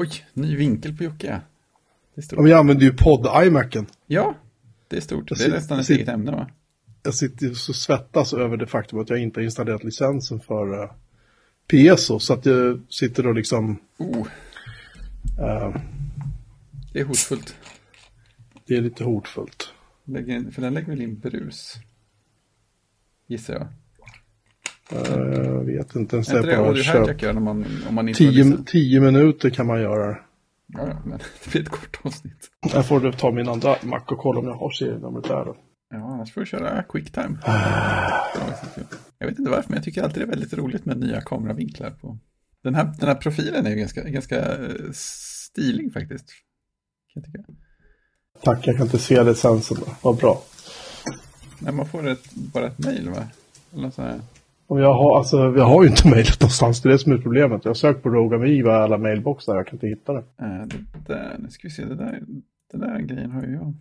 [0.00, 1.40] Oj, ny vinkel på Jocke.
[2.14, 2.36] Det är stort.
[2.36, 3.86] Ja, men jag använder ju podd-iMacen.
[4.06, 4.34] Ja,
[4.88, 5.28] det är stort.
[5.28, 6.50] Det är nästan ett eget ämne va?
[7.02, 10.90] Jag sitter så svettas över det faktum att jag inte har installerat licensen för uh,
[11.66, 12.18] PSO.
[12.18, 13.78] Så att jag sitter och liksom...
[13.98, 14.26] Oh.
[15.38, 15.76] Uh,
[16.92, 17.56] det är hotfullt.
[18.66, 19.72] Det är lite hotfullt.
[20.04, 21.74] Lägger, för den lägger väl in brus?
[23.26, 23.66] Gissar jag.
[24.92, 26.38] Uh, jag vet inte ens det.
[26.38, 27.36] Är det köp...
[27.36, 30.18] om man, om man inte tio, tio minuter kan man göra det.
[30.66, 32.50] Ja, ja, men det blir ett kort avsnitt.
[32.72, 35.56] Jag får ta min andra Mac och kolla om jag har serienumret där då.
[35.90, 37.38] Ja, annars får du köra quicktime.
[39.18, 41.90] jag vet inte varför, men jag tycker alltid det är väldigt roligt med nya kameravinklar.
[41.90, 42.18] På.
[42.62, 46.26] Den, här, den här profilen är ganska, ganska eh, stilig faktiskt.
[47.14, 47.52] Kan jag tycka.
[48.42, 49.92] Tack, jag kan inte se licensen då.
[50.02, 50.42] Vad bra.
[51.58, 53.26] Nej, man får ett, bara ett mejl va?
[53.74, 54.20] Eller så här.
[54.70, 57.18] Och jag har, alltså, jag har ju inte mejlet någonstans, det är det som är
[57.18, 57.64] problemet.
[57.64, 60.24] Jag har sökt på Rogami i alla mejlboxar, jag kan inte hitta det.
[60.38, 62.22] Äh, det där, nu ska vi se, det där,
[62.72, 63.74] den där grejen har ju jag.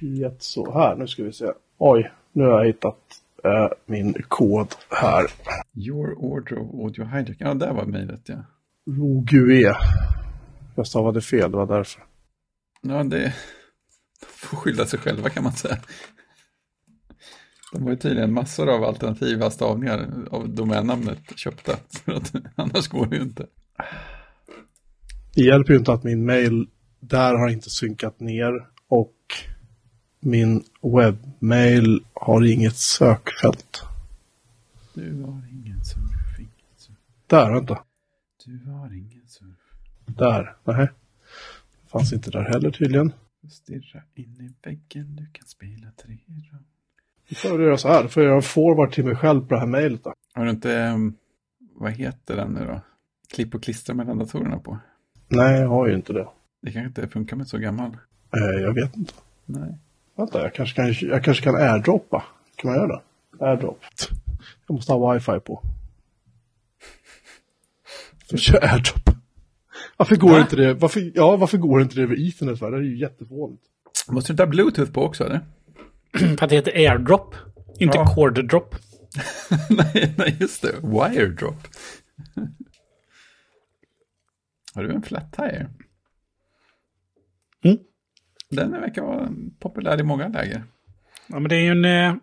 [0.00, 1.46] P1 så, här, nu ska vi se.
[1.78, 2.98] Oj, nu har jag hittat
[3.44, 5.26] äh, min kod här.
[5.74, 8.36] Your order of audio hijack, ja där var mejlet ja.
[8.86, 9.74] Rogue.
[10.74, 12.02] Jag stavade fel, det var därför.
[12.82, 13.32] Ja, det
[14.22, 15.78] de får skylla sig själva kan man säga.
[17.72, 21.72] De har ju tydligen massor av alternativa stavningar av domännamnet köpta.
[22.04, 23.46] Att, annars går det ju inte.
[25.34, 26.68] Det hjälper ju inte att min mail
[27.00, 29.16] där har inte synkat ner och
[30.20, 33.82] min webbmail har inget sökfält.
[34.94, 36.96] Du har ingen surf, ingen surf.
[37.26, 37.84] Där, vänta.
[38.44, 39.58] Du har ingen surf.
[40.06, 40.88] Där, nej.
[41.86, 43.12] Fanns inte där heller tydligen.
[43.50, 46.18] Stirra in i väggen, du kan spela tre
[46.52, 46.64] rum.
[47.32, 49.40] Då får jag göra så här, då får jag göra en forward till mig själv
[49.40, 50.14] på det här mejlet då.
[50.34, 51.14] Har du inte, ehm,
[51.74, 52.80] vad heter den nu då?
[53.34, 54.78] Klipp och klistra mellan datorerna på?
[55.28, 56.28] Nej, jag har ju inte det.
[56.62, 57.90] Det kanske inte funkar med så gammal.
[58.36, 59.12] Eh, jag vet inte.
[59.44, 59.78] Nej.
[60.16, 62.24] Vänta, jag kanske kan, jag kanske kan airdroppa.
[62.56, 63.44] Kan man göra det?
[63.44, 63.80] Airdrop.
[64.66, 65.62] Jag måste ha wifi på.
[68.30, 69.16] Så kör airdrop.
[69.96, 70.40] Varför går Va?
[70.40, 70.74] inte det?
[70.74, 72.60] Varför, ja, varför går inte det över ethernet?
[72.60, 73.62] Det är ju jättefånigt.
[74.08, 75.40] Måste du inte ha bluetooth på också eller?
[76.38, 77.34] För att det heter airdrop,
[77.78, 78.14] inte ja.
[78.14, 78.74] cord drop.
[79.70, 80.72] nej, nej, just det.
[80.82, 81.56] Wire drop.
[84.74, 85.70] Har du en flat tire?
[87.64, 87.78] Mm.
[88.50, 89.28] Den verkar vara
[89.58, 90.64] populär i många läger.
[91.26, 92.14] Ja, men det är ju en eh,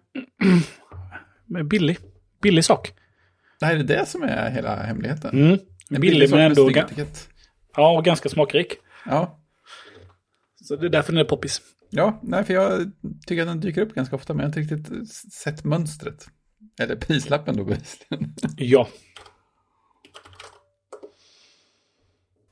[1.64, 1.98] billig,
[2.42, 2.94] billig sak.
[3.60, 5.32] Det är det som är hela hemligheten.
[5.32, 5.52] Mm.
[5.52, 6.72] En billig, billig men ändå...
[7.76, 8.74] Ja, och ganska smakrik.
[9.06, 9.40] Ja.
[10.64, 11.62] Så det är därför den är poppis.
[11.90, 12.92] Ja, nej, för jag
[13.28, 16.28] tycker att den dyker upp ganska ofta, men jag har inte riktigt sett mönstret.
[16.80, 18.36] Eller prislappen då bevisligen.
[18.58, 18.88] Ja.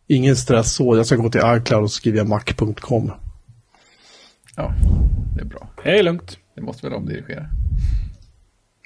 [0.08, 3.12] Ingen stress så, jag ska gå till iCloud och skriva mac.com.
[4.56, 4.74] Ja,
[5.36, 5.70] det är bra.
[5.84, 6.38] Det är lugnt.
[6.56, 7.50] Det måste väl omdirigera?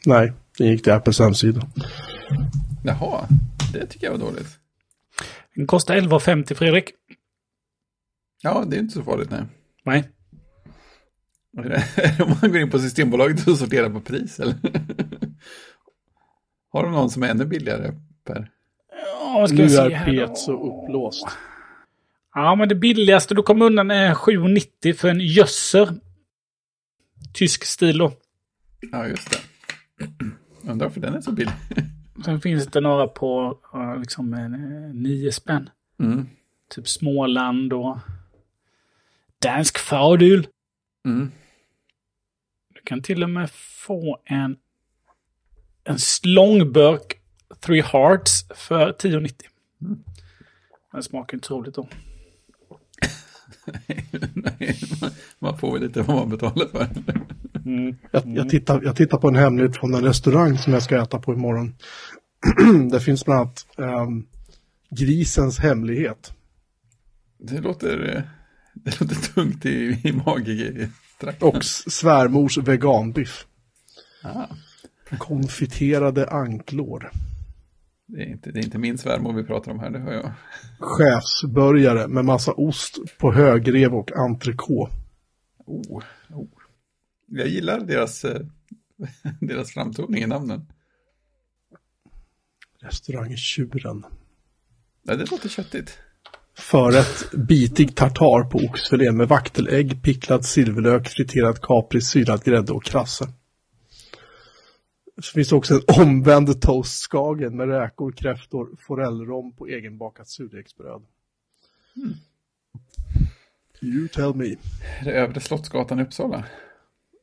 [0.06, 1.68] Nej, det gick till Apples hemsida.
[2.84, 3.28] Jaha,
[3.74, 4.60] det tycker jag var dåligt.
[5.56, 6.92] Den kostar 11,50 Fredrik.
[8.42, 9.44] Ja, det är inte så farligt nej.
[9.84, 10.10] Nej.
[12.24, 14.54] Om man går in på Systembolaget och sorterar på pris eller?
[16.72, 17.92] Har de någon som är ännu billigare
[18.26, 18.50] Per?
[19.20, 21.28] Ja, ska nu är P1 så upplåst.
[22.34, 25.90] Ja, men det billigaste du kommer undan är 7,90 för en gösser.
[27.34, 28.12] Tysk stilo.
[28.92, 29.38] Ja, just det.
[30.70, 31.54] Undrar varför den är så billig.
[32.26, 33.58] Sen finns det några på
[34.00, 34.32] liksom
[34.94, 35.70] nio spänn.
[36.00, 36.28] Mm.
[36.70, 37.98] Typ Småland och
[39.42, 40.48] Dansk fördel.
[41.06, 41.32] Mm.
[42.82, 43.50] Du kan till och med
[43.86, 44.58] få en,
[45.84, 47.18] en långburk
[47.60, 49.34] Three Hearts för 10,90.
[49.82, 50.04] Mm.
[50.92, 51.88] Den smakar inte så roligt då.
[54.34, 54.80] Nej,
[55.40, 56.88] man får väl lite vad man betalar för.
[57.66, 57.96] Mm.
[58.12, 61.20] Jag, jag, tittar, jag tittar på en hemlighet från en restaurang som jag ska äta
[61.20, 61.76] på imorgon.
[62.92, 64.28] det finns bland annat um,
[64.90, 66.34] grisens hemlighet.
[67.38, 68.24] Det låter,
[68.84, 70.94] det låter tungt i, i magen.
[71.40, 73.46] Och svärmors veganbiff.
[74.24, 74.48] Ah.
[75.18, 77.12] Konfiterade anklår.
[78.06, 80.32] Det är, inte, det är inte min svärmor vi pratar om här, det hör jag.
[80.80, 84.94] Chefsburgare med massa ost på högrev och entrecote.
[85.66, 86.48] Oh, oh.
[87.28, 88.42] Jag gillar deras, eh,
[89.42, 90.66] deras framtoning i namnen.
[92.82, 94.06] Restaurang Tjuren.
[95.04, 96.00] Ja, det låter köttigt.
[96.62, 103.28] Förrätt bitig tartar på oxfilé med vaktelägg, picklad silverlök, friterad kapris, syrad grädde och krasse.
[105.22, 111.02] Så finns det också en omvänd toastskagen med räkor, kräftor, forellrom på egenbakat surdegsbröd.
[113.82, 114.46] You tell me.
[114.46, 116.38] Är det övre Slottsgatan i Uppsala?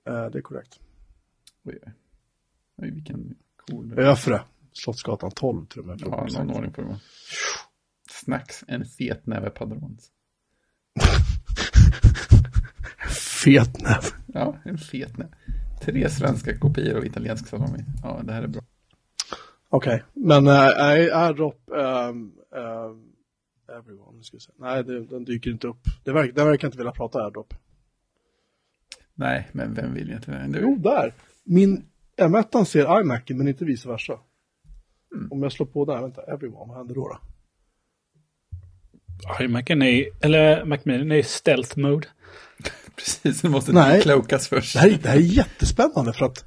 [0.07, 0.81] Eh, det är korrekt.
[1.65, 1.79] Oj,
[2.77, 2.91] oj.
[2.91, 3.99] vilken cool...
[3.99, 4.41] Övre
[4.73, 6.01] Slottsgatan 12 till och med.
[6.01, 6.99] Ja, någon ordning på det.
[8.29, 10.11] Snacks, en fet näve padrons.
[13.45, 14.03] Fet näve.
[14.27, 15.31] Ja, en fet näve.
[15.81, 17.79] Tre svenska kopior av italiensk salami.
[18.03, 18.63] Ja, det här är bra.
[19.69, 23.13] Okej, men äh, är AirDrop um, um,
[23.79, 24.23] everyone?
[24.23, 24.55] Ska jag säga.
[24.59, 25.81] Nej, det, den dyker inte upp.
[26.05, 27.55] Det verkar, den verkar inte vilja prata AirDrop.
[29.15, 30.61] Nej, men vem vill inte det?
[30.61, 31.15] Jo, där.
[31.45, 31.87] Min
[32.17, 34.19] M1 ser iMacen men inte vice versa.
[35.31, 37.09] Om jag slår på där, vänta, everyone, vad händer då?
[37.09, 37.19] då?
[39.41, 42.09] iMacen är, eller Mac Mini är stealth mode.
[42.97, 44.03] Precis, det måste Nej.
[44.03, 44.73] cloakas först.
[44.75, 46.45] Det här, är- det här är jättespännande för att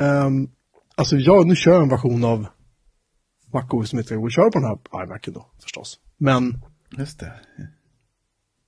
[0.00, 0.50] um,
[0.94, 2.46] alltså jag, nu kör jag en version av
[3.52, 6.00] MacOS som inte går att köra på den här iMacen då förstås.
[6.16, 6.60] Men
[6.98, 7.32] Just det.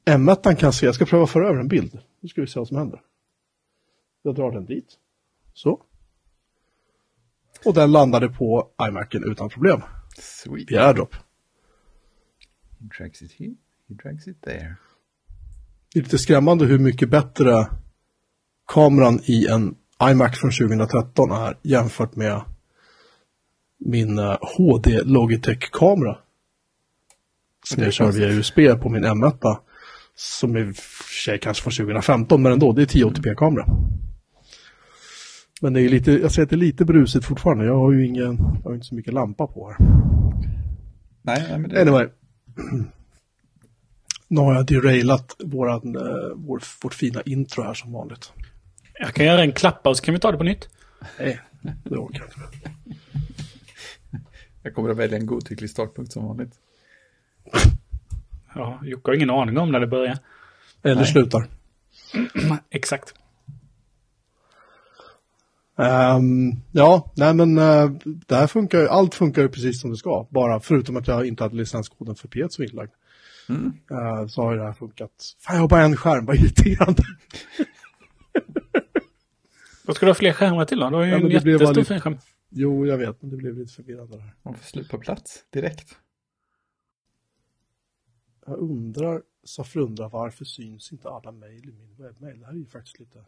[0.07, 1.99] M1 kan se, jag ska pröva föra över en bild.
[2.21, 3.01] Nu ska vi se vad som händer.
[4.23, 4.87] Jag drar den dit.
[5.55, 5.81] Så.
[7.65, 9.83] Och den landade på iMacen utan problem.
[10.19, 10.71] Sweet.
[10.71, 11.15] Via AirDrop.
[12.81, 13.55] He drags it here,
[13.89, 14.77] he drags it there.
[15.93, 17.67] Det är lite skrämmande hur mycket bättre
[18.67, 22.43] kameran i en iMac från 2013 är jämfört med
[23.79, 26.19] min eh, HD Logitech-kamera.
[27.65, 29.57] Som jag kör via USB på min M1.
[30.15, 33.67] Som i och för sig kanske från 2015, men ändå, det är 1080p-kamera.
[35.61, 37.65] Men det är lite, jag säger att det är lite brusigt fortfarande.
[37.65, 39.77] Jag har ju ingen, jag har inte så mycket lampa på här.
[41.23, 41.83] Nej, nej, men det...
[41.83, 42.09] Anyway.
[44.29, 46.03] Nu har jag derailat våran, eh,
[46.35, 48.33] vår, vårt fina intro här som vanligt.
[48.99, 50.69] Jag kan göra en klappa och så kan vi ta det på nytt.
[51.19, 52.71] Nej, det orkar jag inte.
[54.63, 56.53] Jag kommer att välja en godtycklig startpunkt som vanligt.
[58.55, 60.19] Ja, Jocke har ingen aning om när det börjar.
[60.83, 61.07] Eller Nej.
[61.07, 61.47] slutar.
[62.71, 63.15] Exakt.
[65.79, 67.91] Ehm, ja, nej men eh,
[68.27, 70.27] det här funkar ju, allt funkar ju precis som det ska.
[70.31, 72.91] Bara förutom att jag inte hade licenskoden för P1 som inlagd.
[73.91, 75.11] Eh, så har ju det här funkat.
[75.39, 77.03] Fan, jag har bara en skärm, vad irriterande.
[79.85, 80.91] Vad ska du ha fler skärmar till då?
[80.91, 82.19] Du har ju Ja, en jättestor lite- fin skärm.
[82.51, 84.35] Jo, jag vet, men det blev lite förvirrande det här.
[84.43, 85.97] Man får slut på plats direkt.
[88.47, 92.41] Jag undrar, Safra undrar varför syns inte alla mejl i min webbmail?
[92.41, 93.19] Det här är ju faktiskt lite,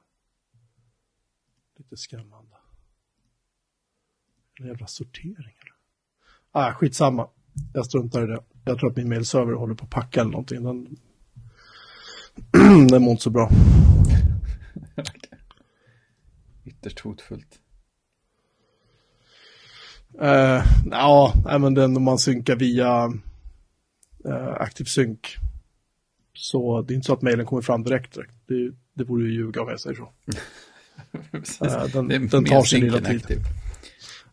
[1.81, 2.57] lite skrämmande.
[4.61, 5.75] En jävla sortering eller?
[6.53, 7.29] Ah, skitsamma.
[7.73, 8.43] Jag struntar i det.
[8.65, 10.63] Jag tror att min mailserver håller på att packa eller någonting.
[10.63, 10.97] Den,
[12.89, 13.51] den mår inte så bra.
[16.65, 17.61] Ytterst hotfullt.
[20.23, 23.07] Uh, ja, men den om man synkar via
[24.27, 25.19] uh, ActiveSync
[26.33, 28.15] så det är inte så att mejlen kommer fram direkt.
[28.15, 28.35] direkt.
[28.47, 30.13] Det, det vore ju ljuga om jag säger så.
[31.31, 31.61] Precis.
[31.63, 33.17] Eh, den- det den tar sin lilla tid.
[33.17, 33.39] aktiv.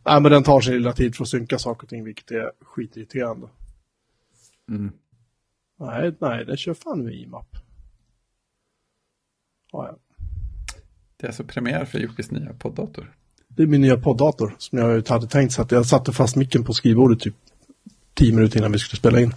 [0.06, 2.52] Nej, men den tar sin lilla tid för att synka saker och ting, vilket är
[2.62, 3.48] skitirriterande.
[4.70, 4.92] Mm.
[5.80, 7.48] Nej, nej, den kör fan med IMAP.
[9.72, 9.98] Ja, ja.
[11.18, 13.14] Det är alltså premiär för Jockes nya poddator.
[13.48, 15.76] Det är min nya poddator som jag hade tänkt sätta.
[15.76, 17.36] Jag satte fast micken på skrivbordet typ
[18.14, 19.32] tio minuter innan vi skulle spela in.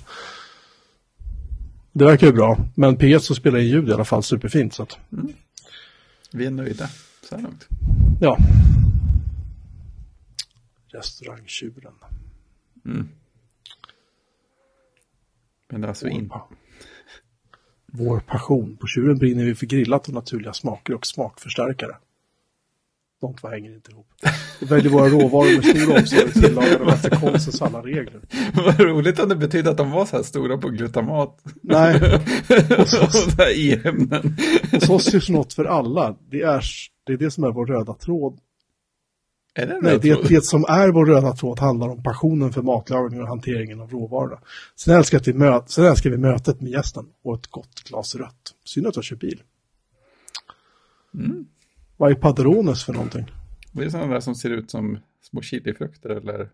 [1.93, 4.75] Det verkar ju bra, men P1 så spelar in ljud i alla fall superfint.
[4.75, 4.99] Så att,
[6.33, 6.89] Vi är nöjda
[7.31, 7.69] så här långt.
[8.21, 8.39] ja.
[10.93, 11.93] Restaurangtjuren.
[15.69, 16.29] Men det är alltså Vår, in...
[16.29, 16.49] pa-
[17.87, 18.77] Vår passion.
[18.81, 21.97] På tjuren brinner vi för grillat och naturliga smaker och smakförstärkare.
[23.21, 24.07] De två hänger inte ihop.
[24.61, 28.21] Vi väljer våra råvaror med stor omsorg dem efter konstens alla regler.
[28.55, 31.43] Vad roligt om det betyder att de var så här stora på glutamat.
[31.63, 31.95] Nej,
[32.79, 34.37] och så här e-ämnen.
[34.73, 36.17] hos oss görs något för alla.
[36.31, 36.65] Det är,
[37.11, 38.41] det är det som är vår röda tråd.
[39.55, 43.23] Är det Nej, det, det som är vår röda tråd handlar om passionen för matlagning
[43.23, 44.41] och hanteringen av råvarorna.
[44.77, 48.55] Sen älskar, vi mö- sen älskar vi mötet med gästen och ett gott glas rött.
[48.65, 49.43] Synd att jag kör bil.
[51.97, 53.31] Vad är padrones för någonting?
[53.73, 56.51] Vad är det sådana där som ser ut som små chilifrukter eller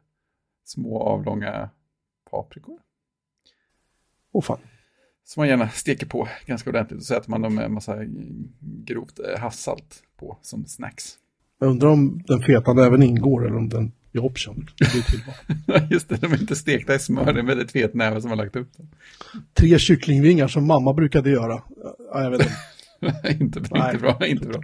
[0.64, 1.70] små avlånga
[2.30, 2.78] paprikor?
[4.32, 4.58] Åh fan.
[5.26, 7.96] Som man gärna steker på ganska ordentligt och så äter man dem med en massa
[8.60, 11.14] grovt eh, havssalt på som snacks.
[11.60, 14.70] Jag undrar om den feta även ingår eller om den är option.
[14.78, 15.90] Det.
[15.90, 18.30] Just det, de är inte stekta i smör, det är en väldigt fet näve som
[18.30, 18.88] har lagt upp dem.
[19.54, 21.62] Tre kycklingvingar som mamma brukade göra.
[22.12, 22.54] Ja, jag vet inte.
[23.44, 23.94] inte, Nej.
[23.94, 24.62] inte bra, inte bra.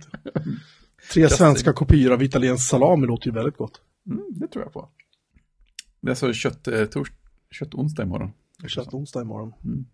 [1.12, 3.80] Tre svenska kopior av italiensk salami låter ju väldigt gott.
[4.06, 4.88] Mm, det tror jag på.
[6.00, 7.12] Det är alltså kött, eh, tors,
[7.50, 8.30] kött onsdag imorgon.
[8.62, 9.52] Det känns onsdag imorgon.
[9.64, 9.86] Mm.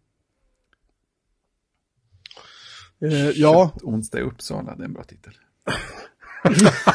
[3.00, 5.32] Eh, ja, Onsdag i Uppsala, det är en bra titel.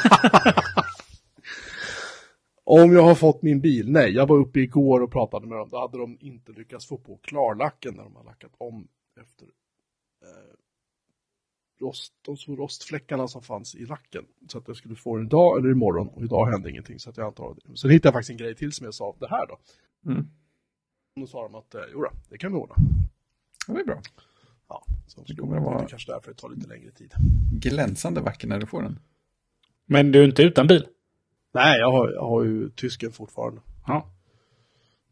[2.64, 3.92] om jag har fått min bil.
[3.92, 5.70] Nej, jag var uppe igår och pratade med dem.
[5.70, 8.88] Då hade de inte lyckats få på klarlacken när de har lackat om
[9.22, 9.46] efter
[10.24, 10.54] eh,
[11.82, 14.26] rost, de små rostfläckarna som fanns i lacken.
[14.48, 16.08] Så att jag skulle få den idag eller imorgon.
[16.08, 17.00] Och idag hände ingenting.
[17.00, 17.78] Så att jag antar det.
[17.78, 19.60] Sen hittade jag faktiskt en grej till som jag sa, det här då.
[20.12, 20.28] Mm.
[21.16, 22.76] Och då sa de att, eh, jodå, det kan vi ordna.
[23.68, 24.02] Det är bra.
[24.74, 27.14] Ja, så Det kommer att vara- det kanske därför det tar lite längre tid.
[27.52, 29.00] Glänsande vacker när du får den.
[29.86, 30.88] Men du är inte utan bil?
[31.54, 33.62] Nej, jag har, jag har ju tysken fortfarande.
[33.88, 34.08] Ja.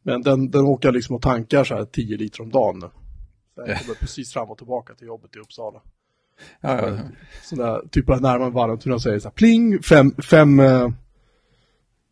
[0.03, 2.89] Men den, den åker jag liksom och tankar så här 10 liter om dagen nu.
[3.55, 5.81] Så jag kommer precis fram och tillbaka till jobbet i Uppsala.
[6.61, 6.97] Ja, ja.
[7.43, 10.89] Så där, typ närmare Vallentuna säger så här pling, fem, fem, eh,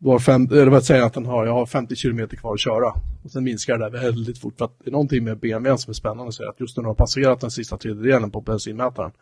[0.02, 2.92] var fem, eller vad säger att den har, jag har 50 kilometer kvar att köra.
[3.24, 5.90] Och sen minskar det där väldigt fort för att det är någonting med BMW som
[5.90, 9.12] är spännande så är att just när du har passerat den sista tredjedelen på bensinmätaren,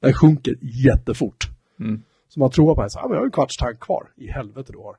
[0.00, 1.48] den sjunker jättefort.
[1.80, 2.02] Mm.
[2.28, 4.26] Så man tror att man så här, ah, jag har en kvarts tank kvar, i
[4.26, 4.96] helvete du har.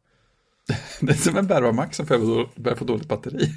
[1.02, 2.06] Det är som en bärbar Max som
[2.56, 3.50] börjar få dåligt batteri.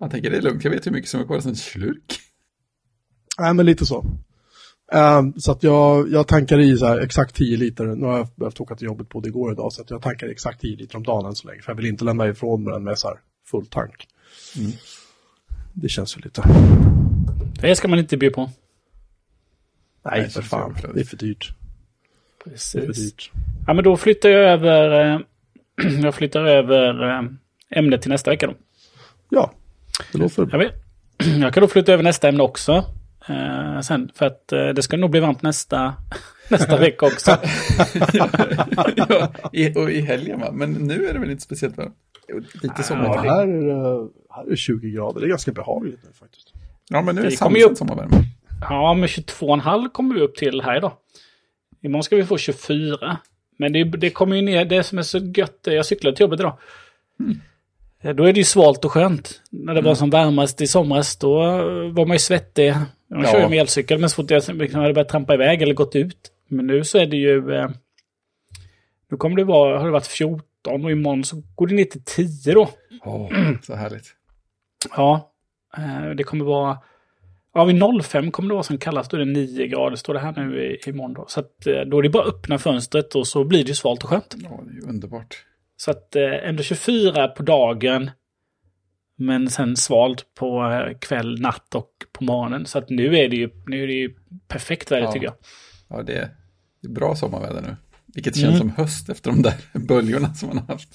[0.00, 2.20] Man tänker det är lugnt, jag vet hur mycket som är kvar, sen slurk.
[3.38, 4.04] Nej, men lite så.
[4.92, 7.84] Ehm, så att jag, jag tankar i så här exakt 10 liter.
[7.84, 9.72] Nu har jag behövt åka till jobbet på det igår idag.
[9.72, 11.62] Så att jag tankar exakt 10 liter om dagen än så länge.
[11.62, 13.16] För jag vill inte lämna ifrån mig den med så här
[13.50, 14.08] full tank.
[14.58, 14.72] Mm.
[15.72, 16.42] Det känns ju lite...
[17.60, 18.50] Det ska man inte bjuda på.
[20.04, 20.76] Nej, det för fan.
[20.94, 21.52] Det är för dyrt.
[22.44, 23.12] Det är för Precis.
[23.12, 23.30] dyrt.
[23.66, 25.14] Ja, men då flyttar jag över...
[25.14, 25.20] Eh,
[26.02, 27.24] jag flyttar över eh,
[27.70, 28.54] ämnet till nästa vecka då.
[29.28, 29.52] Ja,
[30.12, 30.74] det låter Jag, vet.
[31.40, 32.84] jag kan då flytta över nästa ämne också.
[33.28, 35.94] Eh, sen, för att eh, det ska nog bli varmt nästa,
[36.50, 37.30] nästa vecka också.
[38.96, 40.50] ja, i, och i helgen va?
[40.52, 41.94] Men nu är det väl inte speciellt varmt?
[42.62, 43.28] Lite Ja, sommarvärme.
[43.30, 45.20] här, är det, här är det 20 grader.
[45.20, 46.52] Det är ganska behagligt nu faktiskt.
[46.88, 48.10] Ja, men nu är det upp- sommarvärme.
[48.60, 50.92] Ja, men 22,5 kommer vi upp till här idag.
[51.82, 53.16] Imorgon ska vi få 24.
[53.58, 56.40] Men det, det kommer ju ner, det som är så gött, jag cyklade till jobbet
[56.40, 56.58] idag.
[58.02, 59.40] Eh, Då är det ju svalt och skönt.
[59.50, 62.74] När det var som varmast i somras, då eh, var man ju svettig.
[63.08, 63.32] Jag Ja.
[63.32, 65.96] kör ju med elcykel, men så fort jag liksom hade börjat trampa iväg eller gått
[65.96, 66.32] ut.
[66.48, 67.54] Men nu så är det ju...
[67.54, 67.70] Eh,
[69.10, 72.04] nu kommer det vara, har det varit 14 och imorgon så går det ner till
[72.04, 72.68] 10 då.
[73.04, 73.28] Åh,
[73.62, 74.14] så härligt.
[74.96, 75.32] Ja,
[75.76, 76.78] eh, det kommer vara...
[77.54, 79.10] Ja, vid 05 kommer det vara som kallast.
[79.10, 81.14] Då är det 9 grader, står det här nu i, imorgon.
[81.14, 81.24] Då.
[81.28, 83.74] Så att, eh, då är det bara att öppna fönstret och så blir det ju
[83.74, 84.34] svalt och skönt.
[84.42, 85.44] Ja, det är ju underbart.
[85.76, 88.10] Så att eh, ändå 24 på dagen.
[89.20, 92.66] Men sen svalt på eh, kväll, natt och på morgonen.
[92.66, 94.14] Så att nu är det ju, nu är det ju
[94.48, 95.12] perfekt väder Ja.
[95.12, 95.34] tycker jag.
[95.88, 96.28] Ja, det är,
[96.82, 97.76] det är bra sommarväder nu.
[98.14, 98.58] Vilket känns Mm.
[98.58, 100.88] som höst efter de där böljorna som man har haft.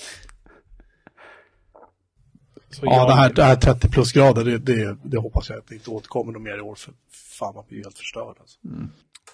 [2.70, 5.68] Så Ja, jag- det här, det här 30 plusgrader, det, det, det hoppas jag att
[5.68, 6.76] det inte återkommer mer i år.
[6.76, 8.36] För fan, man blir ju helt förstörd.
[8.40, 8.60] Alltså.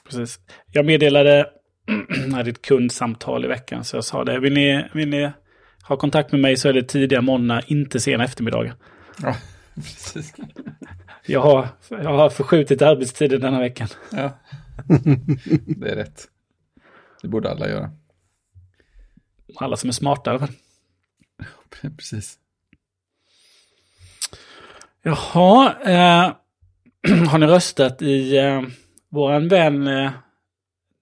[0.10, 0.40] Precis.
[0.72, 1.50] Jag meddelade,
[2.28, 4.40] jag hade ett kundsamtal i veckan, så jag sa det.
[4.40, 5.32] Vill ni, vill ni
[5.90, 8.76] ha kontakt med mig så är det tidiga morgnar, inte sena eftermiddagar.
[9.22, 9.36] Ja,
[9.76, 10.34] precis.
[11.26, 13.88] Jag har, jag har förskjutit arbetstiden denna veckan.
[14.12, 14.40] Ja,
[15.66, 16.28] det är rätt.
[17.22, 17.92] Det borde alla göra.
[19.56, 20.56] Alla som är smarta i alla fall.
[21.98, 22.40] Precis.
[25.02, 26.34] Jaha, eh,
[27.30, 28.62] har ni röstat i eh,
[29.10, 30.12] våran vän eh,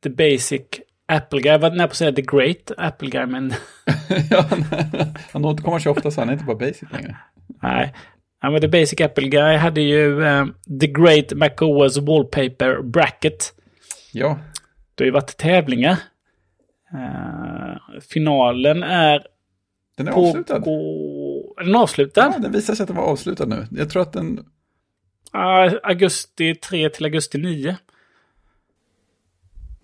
[0.03, 0.61] The Basic
[1.07, 1.51] Apple Guy?
[1.51, 3.53] Jag var nära på att säga The Great Apple Guy, men
[4.31, 4.45] ja,
[5.31, 7.17] han, återkommer så ofta så han är inte bara basic längre.
[7.61, 7.93] nej.
[8.41, 10.45] Ja, men The Basic Apple Guy hade ju eh,
[10.81, 13.53] The Great MacOS Wallpaper Bracket.
[14.11, 14.39] Ja,
[14.95, 15.97] Det har ju varit tävlingar.
[16.93, 19.27] Eh, finalen är
[19.97, 20.27] den är på...
[20.27, 20.55] avslutad.
[20.55, 22.33] Är den avslutad?
[22.33, 23.67] Ja, den visar sig att den var avslutad nu.
[23.71, 24.45] Jag tror att den...
[25.31, 27.77] Ah, augusti 3 till augusti 9.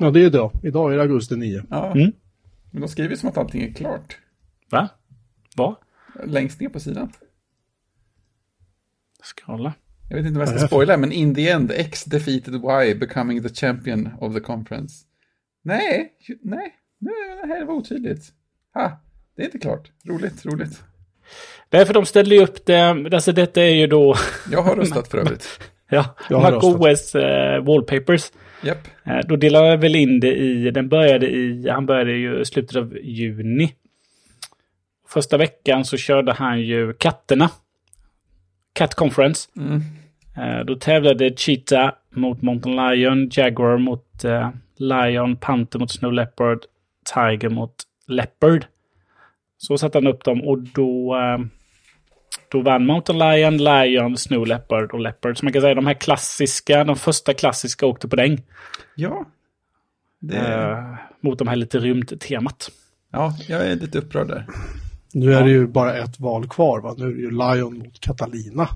[0.03, 0.51] Ja, det är idag.
[0.63, 1.63] Idag är det augusti 9.
[1.69, 1.91] Ja.
[1.91, 2.11] Mm.
[2.71, 4.17] Men de skriver som att allting är klart.
[4.69, 4.89] Va?
[5.55, 5.75] Vad?
[6.25, 7.11] Längst ner på sidan.
[9.23, 9.73] Scrolla.
[10.09, 12.53] Jag vet inte om jag Vad är ska spoila, men in the end, X defeated
[12.55, 15.05] Y, becoming the champion of the conference.
[15.63, 18.33] Nej, nej, nej, det här var otydligt.
[18.73, 19.01] Ha,
[19.35, 19.91] det är inte klart.
[20.05, 20.83] Roligt, roligt.
[21.69, 22.81] Därför de ställde ju upp det,
[23.13, 24.15] alltså detta är ju då,
[24.51, 25.59] Jag har röstat för övrigt.
[25.89, 28.31] ja, Jag har MacOS eh, Wallpapers.
[28.63, 28.87] Japp.
[29.03, 32.45] Eh, då delade jag väl in det i, den började i, han började ju i
[32.45, 33.73] slutet av juni.
[35.07, 37.49] Första veckan så körde han ju katterna.
[38.73, 39.49] Cat Conference.
[39.57, 39.81] Mm.
[40.37, 46.59] Eh, då tävlade Cheetah mot Mountain Lion, Jaguar mot eh, Lion, Panther mot Snow Leopard,
[47.13, 47.75] Tiger mot
[48.07, 48.65] Leopard.
[49.57, 51.15] Så satte han upp dem och då,
[52.53, 55.37] då vann Mountain Lion, Lion, Snow Leopard och Leopard.
[55.37, 58.41] Så man kan säga de här klassiska, de första klassiska åkte på däng.
[58.95, 59.25] Ja.
[60.19, 60.37] Det...
[60.37, 62.71] Eh, mot de här lite rymdtemat.
[63.11, 64.47] Ja, jag är lite upprörd där.
[65.13, 66.95] Nu är det ju bara ett val kvar va?
[66.97, 68.67] Nu är det ju Lion mot Catalina.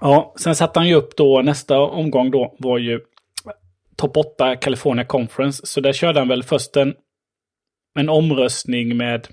[0.00, 3.00] Ja, sen satte han ju upp då, nästa omgång då var ju
[3.96, 5.66] topp 8 California Conference.
[5.66, 6.94] Så där körde han väl först en,
[7.98, 9.28] en omröstning med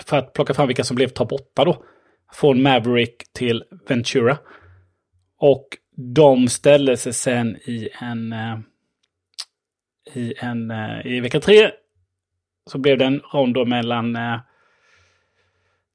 [0.00, 1.84] för att plocka fram vilka som blev topp 8 då.
[2.32, 4.38] Från Maverick till Ventura.
[5.38, 8.32] Och de ställde sig sen i en...
[8.32, 8.58] eh,
[10.14, 10.70] I en...
[10.70, 11.70] eh, I vecka tre
[12.70, 14.16] så blev det en rond då mellan...
[14.16, 14.40] eh,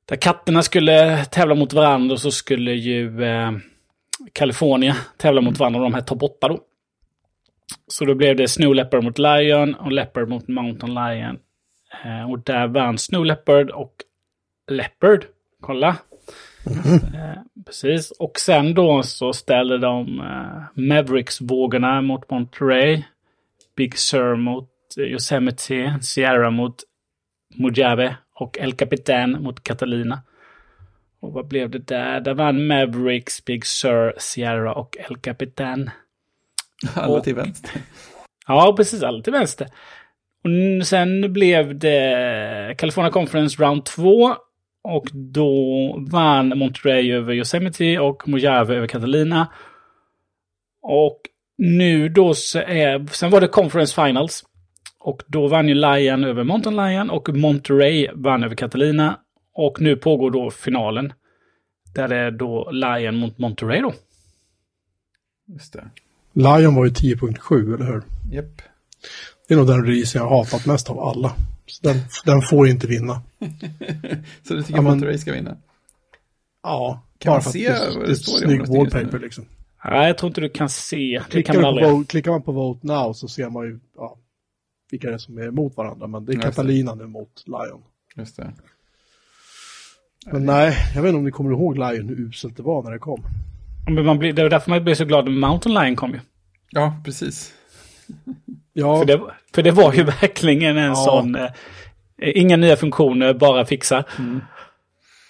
[0.06, 3.52] Där katterna skulle tävla mot varandra och så skulle ju eh,
[4.34, 6.60] California tävla mot varandra, de här topp 8 då.
[7.88, 11.40] Så då blev det Snow Leopard mot Lion och Leopard mot Mountain Lion.
[12.06, 13.94] Eh, och där vann Snow Leopard och
[14.72, 15.26] Leopard.
[15.62, 15.96] Kolla.
[16.66, 18.12] Eh, precis.
[18.12, 23.04] Och sen då så ställde de eh, Mavericks-vågorna mot Monterey.
[23.76, 26.00] Big Sur mot Yosemite.
[26.02, 26.76] Sierra mot
[27.56, 28.16] Mojave.
[28.36, 30.22] Och El Capitan mot Catalina.
[31.20, 32.20] Och vad blev det där?
[32.20, 35.90] Där vann Mavericks, Big Sur, Sierra och El Capitan.
[36.94, 37.72] Alla till vänster.
[38.48, 39.04] Ja, precis.
[39.04, 39.68] Alla till vänster.
[40.44, 44.36] Och sen blev det California Conference Round 2.
[44.84, 49.48] Och då vann Monterey över Yosemite och Mojave över Catalina.
[50.82, 51.20] Och
[51.58, 53.08] nu då så är...
[53.08, 54.44] Sen var det Conference Finals.
[55.00, 59.20] Och då vann ju Lion över Mountain Lion och Monterey vann över Catalina.
[59.54, 61.14] Och nu pågår då finalen.
[61.96, 63.94] Där det är då Lion mot Monterey då.
[65.48, 65.90] Just det.
[66.34, 68.04] Lion var ju 10.7, eller hur?
[68.32, 68.62] Japp.
[69.48, 71.36] Det är nog den release jag har hatat mest av alla.
[71.82, 73.22] Den, den får inte vinna.
[74.48, 75.58] Så du tycker Ja, men- Monterey ska vinna?
[76.64, 78.84] Ja, Kan bara man för att se det, det det är står i snygg omröstningen
[78.94, 79.24] wallpaper nu?
[79.26, 79.46] liksom.
[79.86, 81.22] Nej, jag tror inte du kan se.
[81.26, 81.86] Det Klickar, kan man aldrig.
[81.88, 84.18] på vote, klickar man på Vote Now så ser man ju ja,
[84.92, 86.08] vilka det är som är emot varandra.
[86.08, 86.40] Men det är.
[86.40, 87.84] Catalina nu mot Lion.
[88.16, 88.54] Just det.
[90.32, 92.92] Men nej, jag vet inte om ni kommer ihåg Lion hur uselt det var när
[92.92, 93.24] det kom.
[93.90, 96.20] Men man blir, det var därför man blev så glad när Mountain Lion kom ju.
[96.70, 97.54] Ja, precis.
[98.74, 99.22] Ja, För, det,
[99.56, 100.96] för det var ju verkligen en Ja.
[100.96, 101.36] sån...
[101.36, 101.50] Eh,
[102.18, 104.04] inga nya funktioner, bara fixa.
[104.20, 104.42] Mm.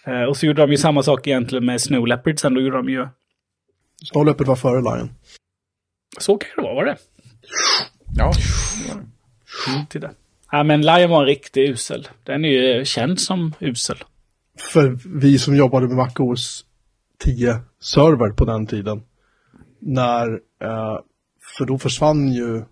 [0.06, 2.40] Eh, och så gjorde de ju samma sak egentligen med Snow Leopard.
[2.40, 3.08] Sen då gjorde de ju...
[4.12, 5.12] Snowleopard var före Lion.
[6.18, 6.98] Så kan det vara, var det?
[8.16, 8.32] Ja.
[9.74, 10.10] Mm, titta.
[10.52, 12.08] Ja, men Lion var en riktig usel.
[12.24, 13.98] Den är ju känd som usel.
[14.60, 16.66] För vi som jobbade med MacOS
[17.20, 19.04] 10 server på den tiden.
[19.80, 21.00] När, eh,
[21.58, 22.64] för då försvann ju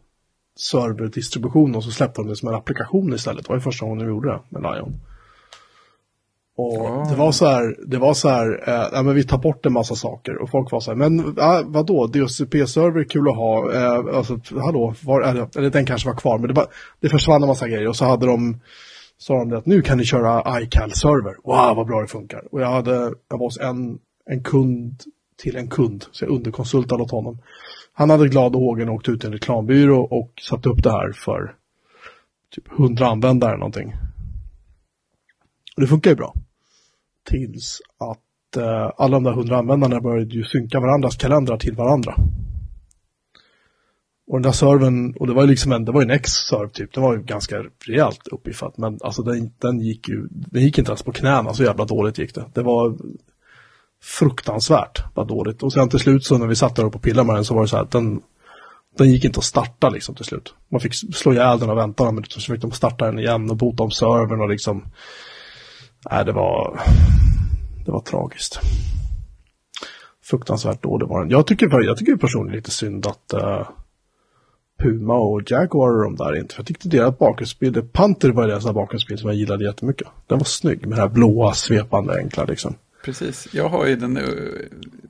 [0.60, 3.46] serverdistributionen och så släppte de det som en applikation istället.
[3.46, 5.00] Det var ju första gången de gjorde det med Lion.
[6.56, 7.10] Och Ah.
[7.10, 9.74] det var så här, det var så här, eh, ja, men vi tar bort en
[9.74, 10.42] massa saker.
[10.42, 13.74] Och folk var så här, men äh, vadå, DHCP-server är kul att ha.
[13.74, 16.68] Eh, alltså, hallå, var, eller, eller den kanske var kvar, men det, bara,
[17.00, 17.88] det försvann en massa grejer.
[17.88, 18.60] Och så hade de,
[19.18, 21.36] sa de det att nu kan ni köra iCal-server.
[21.44, 22.44] Wow, vad bra det funkar.
[22.52, 22.94] Och jag hade,
[23.30, 25.04] jag var hos en, en kund
[25.38, 27.38] till en kund, så jag underkonsultade åt honom.
[28.02, 31.12] Han hade glad och hågen åkt ut till en reklambyrå och satt upp det här
[31.12, 31.56] för
[32.56, 33.94] typ 100 användare eller någonting.
[35.76, 36.34] Och det funkar ju bra.
[37.30, 42.16] Tills att eh, alla de där 100 användarna började ju synka varandras kalendrar till varandra.
[44.28, 46.70] Och den där servern, och det var ju liksom en, det var ju en X-serv
[46.70, 50.78] typ, den var ju ganska rejält uppiffat, men alltså den, den gick ju, den gick
[50.78, 52.46] inte ens på knäna, så jävla dåligt gick det.
[52.54, 52.98] Det var
[54.04, 55.64] fruktansvärt vad dåligt.
[55.64, 57.54] Och sen till slut så när vi satt där uppe och pillade med den så
[57.54, 58.22] var det så här att den,
[58.98, 60.54] den gick inte att starta liksom till slut.
[60.72, 63.50] Man fick slå ihjäl den och vänta några minuter så fick de starta den igen
[63.50, 64.86] och bota om servern och liksom,
[66.12, 66.82] nej det var,
[67.86, 68.60] det var tragiskt.
[70.24, 71.30] Fruktansvärt dålig var den.
[71.30, 73.70] Jag tycker, jag tycker personligen lite synd att uh,
[74.80, 76.56] Puma och Jaguar och de där inte.
[76.56, 80.08] För jag tyckte deras bakgrundsbild, Panther var deras bakgrundsbild som jag gillade jättemycket.
[80.28, 82.76] Den var snygg med det här blåa svepande enkla liksom.
[83.04, 83.48] Precis.
[83.54, 84.24] Jag har ju den eh,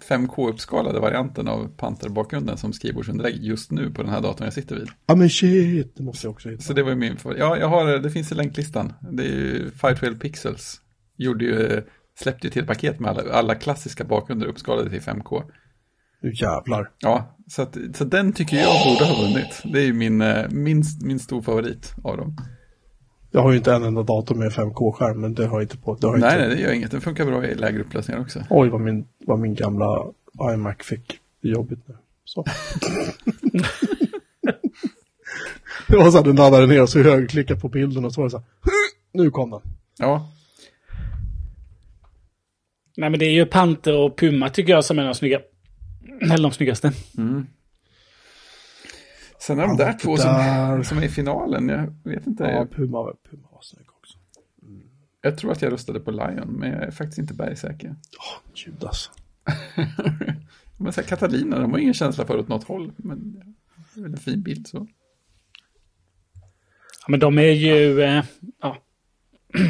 [0.10, 4.88] 5K-uppskalade varianten av Panther-bakgrunden som skrivbordsunderlägg just nu på den här datorn jag sitter vid.
[5.06, 6.62] Ja men shit, det måste jag också hitta.
[6.62, 7.39] Så det var ju min favorit.
[7.39, 8.93] Ja, jag har, det finns i länklistan.
[9.12, 10.82] Det är ju Firetrail Pixels.
[11.17, 11.84] Gjorde ju,
[12.19, 15.43] släppte ju till ett paket med alla, alla klassiska bakgrunder uppskalade till 5K.
[16.21, 16.91] Nu jävlar.
[16.99, 19.62] Ja, så, att, så den tycker jag borde ha vunnit.
[19.63, 22.38] Det är ju min, eh, min, min stor favorit av dem.
[23.32, 25.96] Jag har ju inte en enda dator med 5K-skärm, men det har jag inte på.
[25.96, 26.48] Det har Nej, inte.
[26.48, 26.91] nej, det gör inget.
[26.91, 28.44] Den funkar bra i lägre upplösningar också.
[28.50, 30.06] Oj, vad min, vad min gamla
[30.54, 31.96] iMac fick det är jobbigt nu.
[32.26, 32.46] Så.
[35.88, 38.26] det var så att den laddade ner och så högerklickade på bilden och så var
[38.26, 38.46] det så här.
[39.13, 39.62] Nu kom den.
[39.98, 40.32] Ja.
[42.98, 45.39] Nej men det är ju Panter och Puma tycker jag som är de snygga.
[46.22, 46.94] Eller de snyggaste.
[47.17, 47.48] Mm.
[49.41, 52.43] Sen är de där två som, som är i finalen, jag vet inte.
[52.43, 54.17] Ja, Puma, Puma var snygg också.
[55.21, 57.89] Jag tror att jag röstade på Lion, men jag är faktiskt inte bergsäker.
[57.89, 57.95] Oh,
[58.56, 59.12] Judas.
[60.77, 63.34] men så här, Catalina, de har ingen känsla för åt något håll, men
[63.93, 64.88] det är väl en fin bild så.
[67.01, 68.23] Ja, men de är ju, eh,
[68.62, 68.77] ja.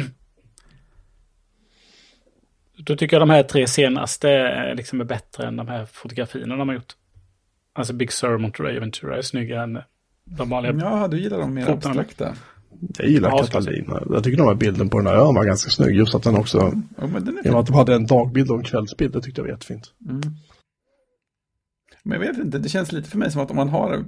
[2.76, 6.68] Då tycker jag de här tre senaste liksom är bättre än de här fotografierna de
[6.68, 6.96] har gjort.
[7.74, 9.78] Alltså Big Sur, Monterey och Ventura är snyggare än
[10.24, 10.74] de vanliga.
[10.80, 12.34] Ja, du gillar de mer abstrakta.
[12.98, 14.02] Jag gillar Ja, Catalina.
[14.10, 15.96] Jag tycker de här bilden på den här ön var ganska snygg.
[15.96, 18.64] Just att den också, Ja, men den är att de hade en dagbild och en
[18.64, 19.92] kvällsbild, det tyckte jag var jättefint.
[22.02, 24.04] Men jag vet inte, det känns lite för mig som att om man har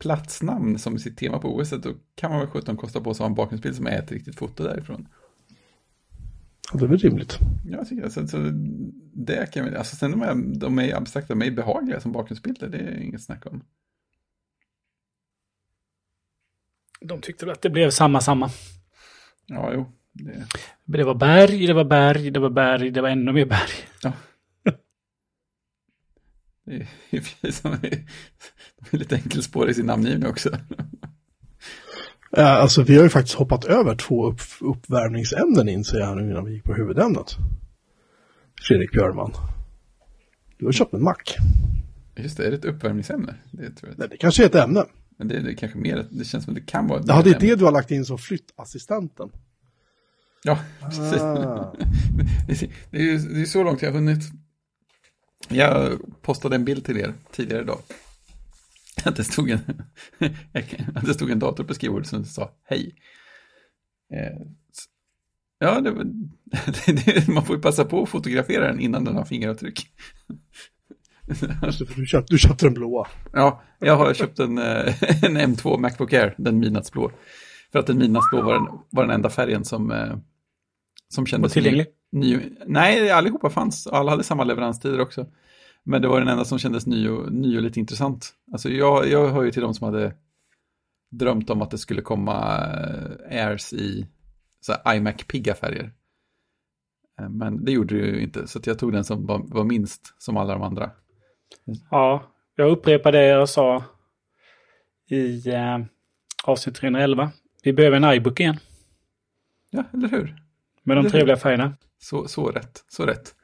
[0.00, 3.26] platsnamn som sitt tema på OS, då kan man väl 17 kosta på sig att
[3.26, 5.08] ha en bakgrundsbild som är ett riktigt foto därifrån.
[6.72, 7.38] Ja, det är väl rimligt.
[7.64, 8.50] Jag tycker alltså, så
[9.14, 12.68] det kan vi, alltså sen de är, de är abstrakta, de är behagliga som bakgrundsbilder,
[12.68, 13.64] det är inget snack om.
[17.00, 18.50] De tyckte väl att det blev samma, samma.
[19.46, 20.46] Ja, jo, det,
[20.84, 23.70] Det var berg, det var berg, det var berg, det var ännu mer berg.
[24.02, 24.12] ja.
[26.64, 27.78] Det är i och för sig som är,
[28.76, 30.50] de är lite enkelspåriga i sin namngivning också.
[32.36, 36.44] Eh, alltså vi har ju faktiskt hoppat över två upp, uppvärmningsämnen inser jag nu innan
[36.44, 37.36] vi gick på huvudämnet.
[38.68, 39.32] Fredrik Björman.
[40.58, 41.36] Du har köpt en mack.
[42.16, 43.34] Just det, är det ett uppvärmningsämne?
[43.50, 44.84] Det tror jag Nej, det kanske är ett ämne.
[45.16, 47.34] Men det det kanske mer, det känns som det kan vara ett Ja, det är
[47.34, 47.48] ämne.
[47.48, 49.28] det du har lagt in som flyttassistenten.
[50.42, 51.20] Ja, precis.
[51.22, 51.74] Ah.
[52.90, 54.22] Det är- det är så långt jag har hunnit.
[55.48, 57.78] Jag postade en bild till er tidigare idag.
[59.04, 59.60] Att det stod en,
[60.94, 62.94] att det stod en dator på skrivbordet som sa hej.
[64.14, 64.46] Eh,
[65.60, 66.04] Ja, det, var-
[66.86, 69.86] det, man får ju passa på att fotografera den innan den har fingeravtryck.
[71.96, 73.06] Du, köpte, du köpte den blåa.
[73.32, 77.10] Ja, jag har köpt en, eh, en M2 Macbook Air, den midnattsblå.
[77.72, 80.16] För att den midnattsblå var den, var den enda färgen som, eh,
[81.08, 81.86] som Var kändes tillgänglig.
[82.12, 83.86] Ny, ny, nej, allihopa fanns.
[83.86, 85.26] Alla hade samma leveranstider också.
[85.88, 88.34] Men det var den enda som kändes ny och, ny och lite intressant.
[88.52, 90.14] Alltså jag, jag hör ju till de som hade
[91.10, 92.56] drömt om att det skulle komma
[93.30, 94.06] eh, Airs i
[94.84, 95.92] iMac-pigga färger.
[97.20, 99.64] Eh, Men det gjorde det ju inte, så att jag tog den som var, var
[99.64, 100.90] minst som alla de andra.
[101.90, 102.22] Ja,
[102.54, 103.84] jag upprepar det jag sa
[105.10, 105.78] i eh,
[106.44, 107.30] avsnitt 311.
[107.62, 108.56] Vi behöver en iBook igen.
[109.70, 110.42] Ja, eller hur?
[110.82, 111.10] Med de Eller hur?
[111.10, 111.74] trevliga färgerna.
[111.98, 113.34] Så, så rätt, så rätt.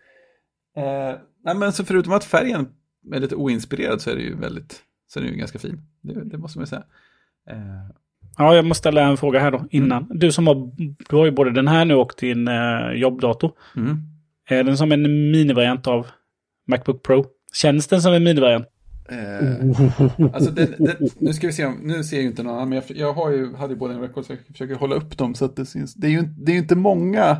[0.77, 2.69] Eh, nej, men så förutom att färgen
[3.13, 5.81] är lite oinspirerad så är det ju väldigt, så är det ju ganska fin.
[6.01, 6.85] Det, det måste man ju säga.
[7.51, 7.95] Eh,
[8.39, 10.07] Ja, jag måste ställa en fråga här då innan.
[10.15, 10.71] Du som har,
[11.09, 13.53] du har ju både den här nu och din eh, jobbdator.
[13.77, 13.97] mm.
[14.49, 16.07] Är den som en minivariant av
[16.67, 17.27] Macbook Pro?
[17.53, 18.67] Känns den som en minivariant?
[19.09, 19.67] Eh,
[20.35, 22.69] alltså den, den, nu ska vi se om, nu ser jag ju inte någon annan,
[22.69, 25.19] men jag, jag har ju, hade ju både en record så jag försöker hålla upp
[25.19, 25.95] dem så att det syns.
[25.95, 27.37] Det är ju, det är ju inte många,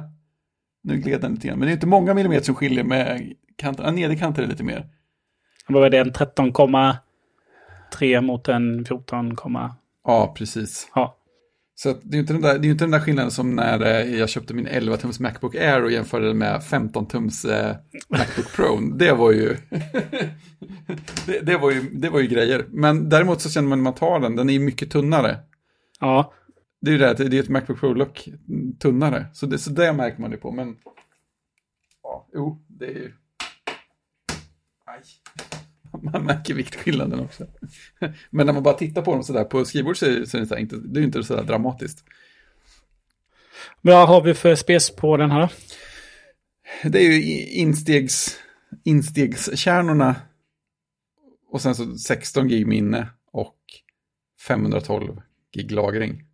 [0.83, 3.85] nu gled den lite grann, men det är inte många millimeter som skiljer med kanten,
[3.85, 4.87] ja, nederkanter är lite mer.
[5.67, 5.99] Vad är det?
[5.99, 9.37] En 13,3 mot en 14,
[10.05, 10.91] Ja, precis.
[10.95, 11.17] ja.
[11.77, 13.57] Så det är ju inte den där, det är ju inte den där skillnaden som
[13.57, 17.77] när eh, jag köpte min 11-tums Macbook Air och jämförde den med 15-tums eh,
[18.09, 18.81] Macbook Pro.
[18.81, 19.57] Det var ju...
[21.27, 22.67] det, det, var ju det var ju grejer.
[22.69, 25.39] Men däremot så känner man när man tar den, den är ju mycket tunnare.
[26.01, 26.33] Ja,
[26.81, 28.29] Det är ju det, att det är ett Macbook Pro-look
[28.79, 29.27] tunnare.
[29.33, 30.77] Så det, så det märker man det på, men...
[32.03, 33.13] Ja, jo, det är ju...
[36.03, 37.47] Man märker viktskillnaden också.
[38.31, 40.77] Men när man bara tittar på dem sådär på skrivbord så är det, så inte,
[40.77, 42.05] det är inte sådär dramatiskt.
[43.81, 45.49] vad har vi för spec på den här då?
[46.89, 48.39] Det är ju instegs,
[48.85, 50.17] instegskärnorna
[51.51, 53.57] och sen så 16 gig minne och
[54.47, 55.21] 512
[55.53, 56.25] gig lagring.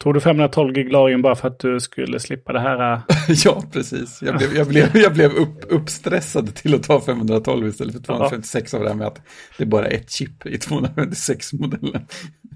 [0.00, 2.92] Tog du 512 gig lagring bara för att du skulle slippa det här?
[2.92, 3.00] äh,
[3.44, 4.22] ja, precis.
[4.22, 8.74] Jag blev, jag blev, jag blev upp, uppstressad till att ta 512 istället för 256
[8.74, 9.20] av det här med att
[9.58, 12.06] det är bara ett chip i 256-modellen.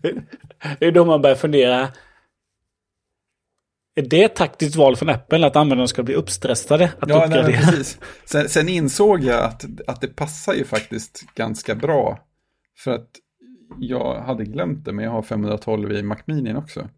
[0.78, 1.88] Det är då man börjar fundera.
[3.96, 6.92] Är det ett taktiskt val från Apple att användarna ska bli uppstressade?
[7.00, 7.60] Att Ja, nej, uppgradera?
[7.60, 7.98] precis.
[8.24, 12.18] Sen, sen insåg jag att, att det passar ju faktiskt ganska bra.
[12.78, 13.08] För att
[13.78, 16.88] jag hade glömt det, men jag har 512 i Mac Mini också.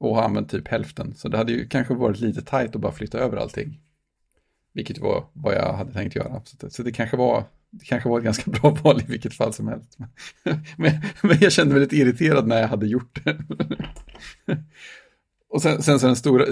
[0.00, 1.14] Och har använt typ hälften.
[1.14, 3.80] Så det hade ju kanske varit lite tajt att bara flytta över allting.
[4.72, 6.42] Vilket var vad jag hade tänkt göra.
[6.44, 9.34] Så det, så det kanske var det kanske var ett ganska bra val i vilket
[9.34, 9.98] fall som helst.
[10.76, 13.38] Men, men jag kände mig lite irriterad när jag hade gjort det.
[15.48, 16.44] Och sen, sen så den stora,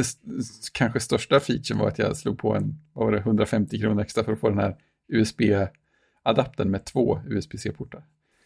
[0.72, 4.24] kanske största featuren var att jag slog på en, vad var det, 150 kronor extra
[4.24, 4.76] för att få den här
[5.08, 8.02] USB-adaptern med två USB-C-portar.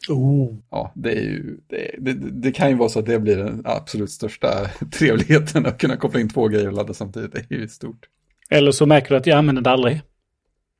[0.09, 0.59] Oh.
[0.71, 3.63] Ja, det, är ju, det, det, det, kan ju vara så att det blir den
[3.65, 7.33] absolut största trevligheten att kunna koppla in två grejer och ladda samtidigt.
[7.33, 8.09] Det är ju stort.
[8.51, 10.03] Eller så märker du att jag använder det aldrig.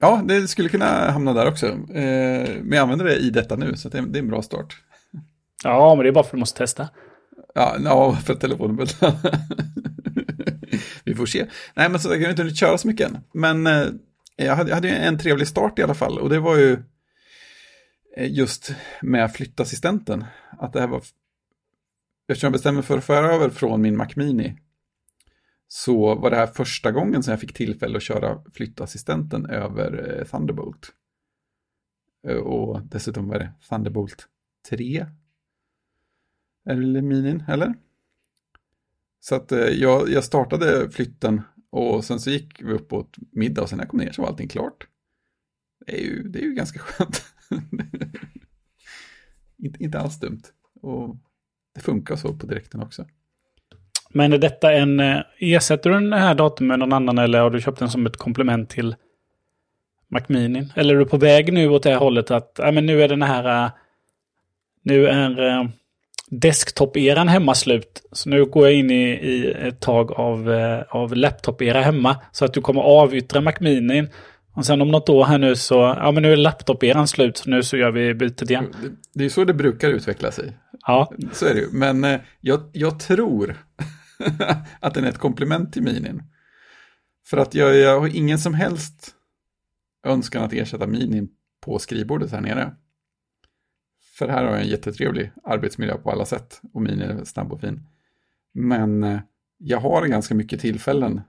[0.01, 1.67] Ja, det skulle kunna hamna där också.
[1.67, 4.77] Eh, men jag använder det i detta nu, så det är, en bra start.
[5.65, 6.89] Ja, men det är bara för att du måste testa.
[7.55, 9.13] Ja, ja för att telefonen bultar.
[11.05, 11.47] Vi får se.
[11.75, 13.19] Nej, men så jag kan inte hunnit köra så mycket än.
[13.35, 13.87] Men eh,
[14.37, 16.19] jag hade, jag hade en trevlig start i alla fall.
[16.19, 16.79] Och det var ju
[18.17, 20.25] Eh, just med flyttassistenten.
[20.51, 21.03] Att det här var...
[22.29, 24.59] Eftersom jag bestämde mig för att föra över från min Mac Mini.
[25.69, 30.25] Så var det här första gången som jag fick tillfälle att köra flyttassistenten över eh,
[30.25, 30.93] Thunderbolt.
[32.27, 34.29] Eh, och dessutom var det Thunderbolt
[34.71, 35.07] 3
[36.67, 37.75] eller minin, eller?
[39.21, 43.69] Så att jag, jag startade flytten och sen så gick vi upp åt middag och
[43.69, 44.87] sen när jag kom ner så var allting klart.
[45.87, 47.23] Det är ju, det är ju ganska skönt.
[49.63, 50.43] inte, inte alls dumt.
[50.83, 51.17] Och
[51.75, 53.05] det funkar så på direkten också.
[54.11, 55.01] Men är detta en...
[55.01, 58.07] Eh, ersätter du den här datorn med någon annan eller har du köpt den som
[58.07, 58.95] ett komplement till
[60.09, 60.69] Mac Mini?
[60.77, 63.09] Eller är du på väg nu åt det här hållet att ja, men nu är
[63.09, 63.65] den här...
[63.65, 63.71] Eh,
[64.83, 65.69] nu är eh,
[66.31, 68.03] desktop-eran hemma slut.
[68.13, 70.51] Så nu går jag in i, i ett tag av,
[70.89, 72.17] av laptop-era hemma.
[72.33, 74.09] Så att du kommer avyttra Mac Mini.
[74.55, 77.51] Och sen om något år här nu så, ja men nu är laptop-eran slut, så
[77.51, 78.75] nu så gör vi bytet igen.
[79.13, 80.59] Det, är så det brukar utveckla sig.
[80.87, 81.13] Ja.
[81.33, 81.69] Så är det ju.
[81.73, 83.57] Men eh, jag, jag tror
[84.81, 86.23] att den är ett komplement till minin.
[87.27, 89.15] För att jag, jag har ingen som helst
[90.07, 91.29] önskan att ersätta minin
[91.61, 92.75] på skrivbordet här nere.
[94.19, 97.61] För här har jag en jättetrevlig arbetsmiljö på alla sätt och min är snabb och
[97.61, 97.87] fin.
[98.55, 99.21] Men eh,
[99.59, 101.21] jag har ganska mycket tillfällen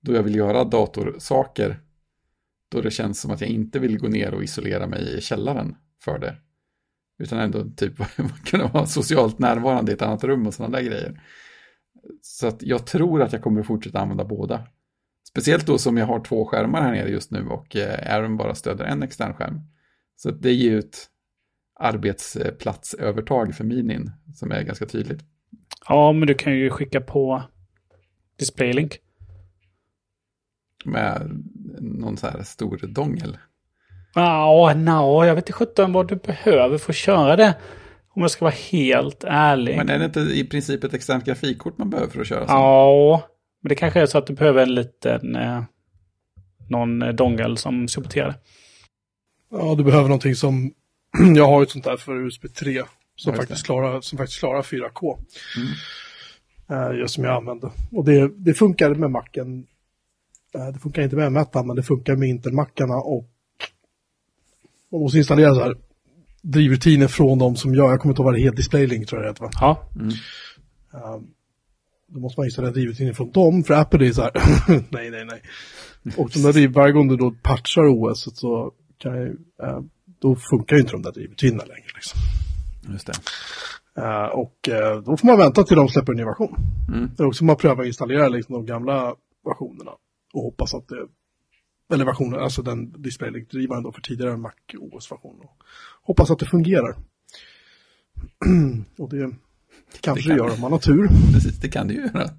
[0.00, 1.80] då jag vill göra datorsaker
[2.68, 5.76] då det känns som att jag inte vill gå ner och isolera mig i källaren
[6.04, 6.36] för det.
[7.18, 7.94] Utan ändå typ
[8.44, 11.20] kunna vara socialt närvarande i ett annat rum och sådana där grejer.
[12.22, 14.66] Så att jag tror att jag kommer fortsätta använda båda.
[15.28, 18.54] Speciellt då som jag har två skärmar här nere just nu och eh, Aaron bara
[18.54, 19.60] stöder en extern skärm.
[20.16, 21.06] Så det ger ju ett
[21.80, 25.20] arbetsplatsövertag för minin som är ganska tydligt.
[25.88, 27.42] Ja, men du kan ju skicka på
[28.38, 28.98] DisplayLink.
[30.84, 31.44] Med
[31.80, 33.38] någon så här stor dongel.
[34.14, 37.54] Ja, no, jag vet inte sjutton vad du behöver för att köra det.
[38.14, 39.76] Om jag ska vara helt ärlig.
[39.76, 42.46] Men är det inte i princip ett externt grafikkort man behöver för att köra?
[42.46, 42.52] Så?
[42.52, 43.22] Ja,
[43.62, 45.36] men det kanske är så att du behöver en liten...
[45.36, 45.62] Eh,
[46.68, 48.38] någon dongel som supporterar det.
[49.50, 50.72] Ja, du behöver någonting som
[51.36, 52.82] jag har ett sånt där för USB 3
[53.16, 55.18] som, faktiskt klarar, som faktiskt klarar 4K.
[55.56, 56.98] Mm.
[57.00, 57.70] Uh, som jag använder.
[57.92, 59.66] Och det, det funkar med macken.
[60.56, 63.28] Uh, det funkar inte med M1, men det funkar med Intel-mackarna och
[64.92, 65.76] man måste installera så här
[66.42, 69.26] drivrutiner från de som gör, jag kommer inte ihåg vad det heter, DisplayLink tror jag
[69.26, 69.50] det heter va?
[69.60, 69.88] Ja.
[69.94, 70.08] Mm.
[70.08, 71.22] Uh,
[72.06, 74.32] då måste man installera drivrutiner från dem, för Apple är så här,
[74.90, 75.42] nej, nej, nej.
[76.16, 80.80] Och de där, varje gång du då patchar OS så kan jag, då funkar ju
[80.80, 81.86] inte de där drivrutinerna längre.
[81.94, 82.20] Liksom.
[82.92, 83.12] Just det.
[84.02, 86.56] Uh, och uh, då får man vänta till de släpper en ny version.
[86.88, 87.10] Mm.
[87.18, 89.90] Eller också man prövar att installera liksom, de gamla versionerna
[90.32, 91.06] och hoppas att det,
[91.94, 95.36] eller versionen, alltså den DisplayLink-drivaren då för tidigare Mac OS-version.
[96.02, 96.96] Hoppas att det fungerar.
[98.98, 99.30] och det
[100.00, 100.46] kanske det, kan.
[100.46, 101.08] gör om man har tur.
[101.32, 102.30] Precis, det kan det ju göra.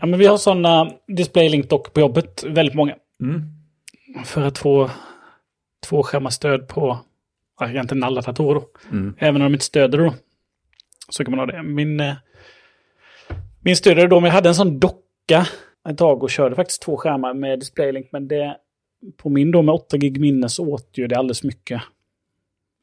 [0.00, 2.96] ja, men vi har sådana DisplayLink dock på jobbet, väldigt många.
[3.20, 3.42] Mm.
[4.24, 4.90] För att få
[5.88, 6.98] tvåskärmarstöd på,
[7.60, 8.62] egentligen alla datorer.
[8.92, 9.14] Mm.
[9.18, 10.14] Även om de inte stöder då.
[11.08, 11.62] Så kan man ha det.
[11.62, 12.14] Min, eh,
[13.60, 15.46] min stödare då, om jag hade en sån docka
[15.88, 18.08] ett tag och körde faktiskt två skärmar med DisplayLink.
[18.12, 18.56] Men det,
[19.16, 21.82] på min då med 8 gig minne så åt ju det alldeles mycket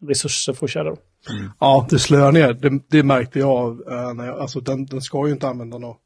[0.02, 0.98] resurser för att köra då.
[1.30, 1.52] Mm.
[1.60, 2.54] Ja, det slöar ner.
[2.54, 3.80] Det, det märkte jag.
[3.80, 6.00] Uh, när jag alltså den, den ska ju inte använda något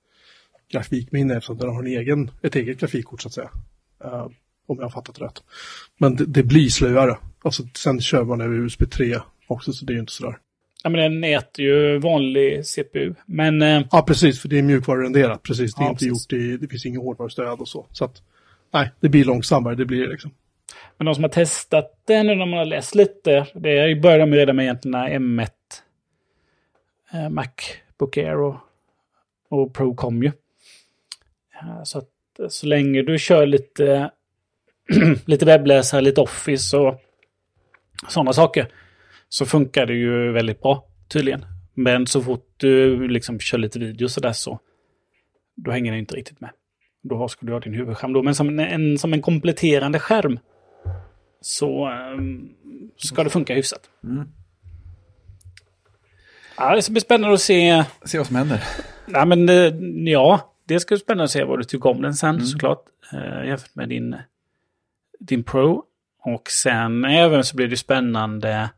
[0.71, 3.49] grafikminne eftersom den har en egen, ett eget grafikkort så att säga.
[4.05, 4.27] Uh,
[4.67, 5.43] om jag har fattat rätt.
[5.97, 7.17] Men det, det blir slöare.
[7.43, 10.37] Alltså, sen kör man över USB 3 också, så det är ju inte sådär.
[10.87, 13.13] Ja, men den äter ju vanlig CPU.
[13.25, 13.61] Men...
[13.61, 13.81] Eh...
[13.91, 15.43] Ja, precis, för det är mjukvarurenderat.
[15.43, 16.33] Precis, det är ja, inte precis.
[16.33, 17.85] gjort i, det finns inget hårdvarustöd och så.
[17.91, 18.21] Så att,
[18.73, 20.31] nej, det blir långsammare, det blir liksom.
[20.97, 24.33] Men de som har testat det nu när man har läst lite, det började de
[24.33, 25.49] redan med egentligen när M1
[27.13, 28.55] eh, Macbook Air och,
[29.49, 30.31] och Pro kom ju.
[31.83, 32.09] Så att
[32.49, 34.11] så länge du kör lite
[35.25, 37.01] lite webbläsare, lite Office och
[38.07, 38.71] sådana saker.
[39.29, 41.45] Så funkar det ju väldigt bra, tydligen.
[41.73, 44.59] Men så fort du liksom kör lite video sådär så
[45.55, 46.49] då hänger den inte riktigt med.
[47.03, 48.23] Då ska du ha din huvudskärm då.
[48.23, 50.39] Men som en, en som en kompletterande skärm
[51.41, 52.49] så um,
[52.97, 53.89] ska det funka hyfsat.
[54.03, 54.27] Mm.
[56.57, 57.83] Ja, det ska bli spännande att se.
[58.05, 58.63] Se vad som händer.
[59.13, 59.73] Ja, men eh,
[60.11, 62.45] ja, det ska bli spännande att se vad du tycker om den sen mm.
[62.45, 62.83] såklart.
[63.13, 64.15] Uh, jämfört med din,
[65.19, 65.83] din Pro.
[66.19, 68.69] Och sen även så blir det spännande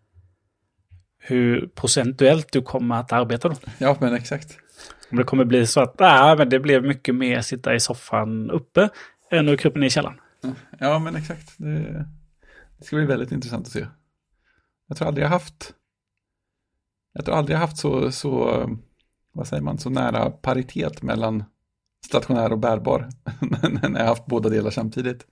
[1.30, 3.56] hur procentuellt du kommer att arbeta då.
[3.78, 4.58] Ja, men exakt.
[5.12, 8.52] Om det kommer bli så att äh, men det blev mycket mer sitta i soffan
[8.52, 8.90] uppe
[9.32, 10.20] än att krypa ner i källaren.
[10.80, 11.54] Ja, men exakt.
[11.58, 12.06] Det,
[12.78, 13.86] det ska bli väldigt intressant att se.
[14.88, 15.74] Jag tror aldrig jag haft
[17.14, 18.70] jag tror aldrig jag haft så, så,
[19.34, 21.44] vad säger man, så nära paritet mellan
[22.06, 23.10] stationär och bärbar
[23.90, 25.26] när jag haft båda delar samtidigt.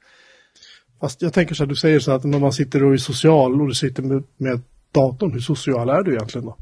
[0.99, 3.61] Fast jag tänker så här, du säger så att när man sitter och är social
[3.61, 6.57] och du sitter med, med datorn, hur social är du egentligen då?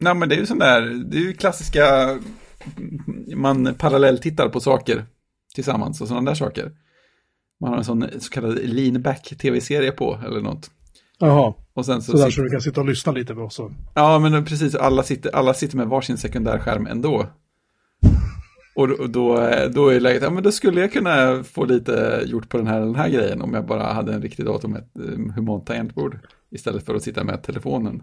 [0.00, 2.18] Nej men det är ju sån där, det är ju klassiska,
[3.36, 5.06] man parallelltittar på saker
[5.54, 6.72] tillsammans och sådana där saker.
[7.60, 10.70] Man har en sån så kallad lean back tv-serie på eller något.
[11.18, 13.60] Jaha, och sen så, så där så du kan sitta och lyssna lite med oss.
[13.94, 17.26] Ja, men precis, alla sitter, alla sitter med varsin sekundärskärm ändå.
[18.76, 22.48] Och då, då, då är läget, ja men då skulle jag kunna få lite gjort
[22.48, 24.90] på den här, den här grejen om jag bara hade en riktig dator med ett
[24.94, 26.18] um, humant tangentbord.
[26.54, 28.02] Istället för att sitta med telefonen.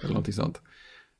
[0.00, 0.60] Eller någonting sånt.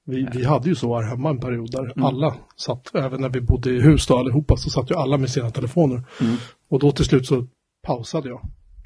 [0.05, 2.05] Vi, vi hade ju så här hemma en period där mm.
[2.05, 5.31] alla satt, även när vi bodde i hus då allihopa, så satt ju alla med
[5.31, 6.03] sina telefoner.
[6.21, 6.37] Mm.
[6.69, 7.47] Och då till slut så
[7.83, 8.41] pausade jag.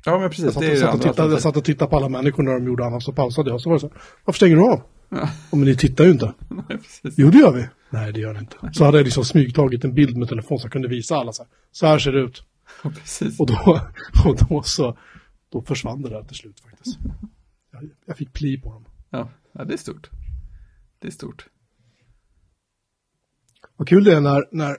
[0.05, 0.45] Ja, men precis.
[0.45, 2.53] Jag satt, det är satt, och, tittade, jag satt och tittade på alla människor när
[2.53, 3.61] de gjorde annat, så pausade jag.
[3.61, 4.83] Så var det så här, varför stänger du av?
[5.09, 5.29] Ja.
[5.51, 6.35] men ni tittar ju inte.
[6.49, 7.15] Nej, precis.
[7.17, 7.67] Jo, det gör vi.
[7.91, 8.57] Nej, det gör det inte.
[8.73, 11.43] Så hade jag liksom smygtagit en bild med telefon så jag kunde visa alla så
[11.43, 11.51] här.
[11.73, 12.43] Så här ser det ut.
[12.83, 13.41] Ja, precis.
[13.41, 13.55] Och då,
[14.25, 14.97] och då så,
[15.53, 16.99] då försvann det där till slut faktiskt.
[18.05, 18.85] Jag, fick pli på dem.
[19.11, 20.11] Ja, ja, det är stort.
[20.99, 21.49] Det är stort.
[23.77, 24.77] Vad kul det är när, när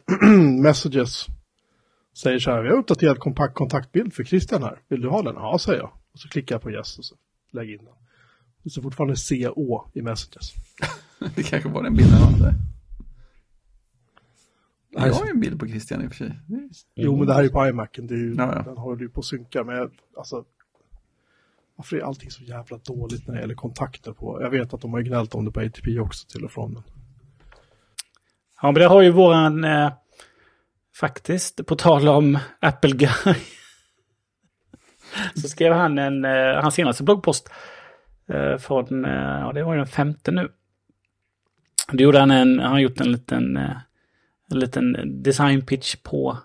[0.61, 1.27] Messages
[2.17, 4.81] säger så här, vi har uppdaterat kompakt kontaktbild för Christian här.
[4.87, 5.35] Vill du ha den?
[5.35, 5.91] Ja, säger jag.
[6.13, 7.15] Och så klickar jag på yes och så
[7.51, 7.93] lägger in den.
[8.63, 10.53] Det står fortfarande CO i Messages.
[11.35, 12.53] det kanske var den bilden han hade.
[14.89, 16.39] Jag har ju en bild på Christian i och för sig.
[16.95, 18.07] Jo, men det här är på iMacen.
[18.07, 18.61] Det är ju, ja, ja.
[18.61, 19.59] Den håller ju på att synka.
[19.67, 20.45] Jag, alltså,
[21.81, 24.41] varför är allting så jävla dåligt när det gäller kontakter på?
[24.41, 26.73] Jag vet att de har gnällt om det på ATP också till och från.
[26.73, 26.83] Men...
[28.61, 29.91] Ja, men det har ju våran, eh,
[30.95, 33.09] faktiskt, på tal om Apple Guy.
[35.35, 37.49] så skrev han en, eh, hans senaste bloggpost
[38.27, 40.49] eh, från, eh, ja det var ju den femte nu.
[41.91, 43.77] Då gjorde han en, han har gjort en liten, eh,
[44.51, 46.37] en liten design pitch på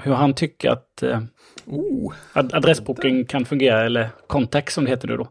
[0.00, 1.22] hur han tycker att eh,
[1.66, 5.28] oh, adressboken kan fungera, eller contact som det heter nu då.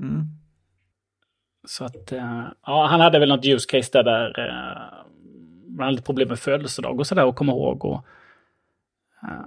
[0.00, 0.22] Mm.
[1.66, 5.06] Så att, eh, ja, han hade väl något use case där, där eh,
[5.68, 7.84] man hade lite problem med födelsedag och sådär och komma ihåg.
[7.84, 8.04] Och,
[9.22, 9.44] eh,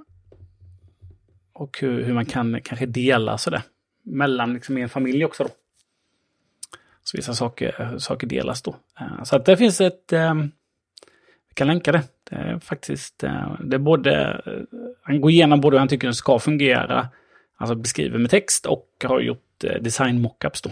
[1.54, 3.62] och hur, hur, man kan kanske dela sådär
[4.04, 5.50] mellan liksom i en familj också då.
[7.04, 8.76] Så vissa saker, saker delas då.
[9.00, 10.34] Eh, så att det finns ett, eh,
[11.48, 12.04] vi kan länka det.
[12.32, 16.08] Det är faktiskt, eh, det är både, eh, han går igenom både hur han tycker
[16.08, 17.10] den ska fungera,
[17.58, 20.70] alltså beskriver med text och har gjort eh, design mockups då.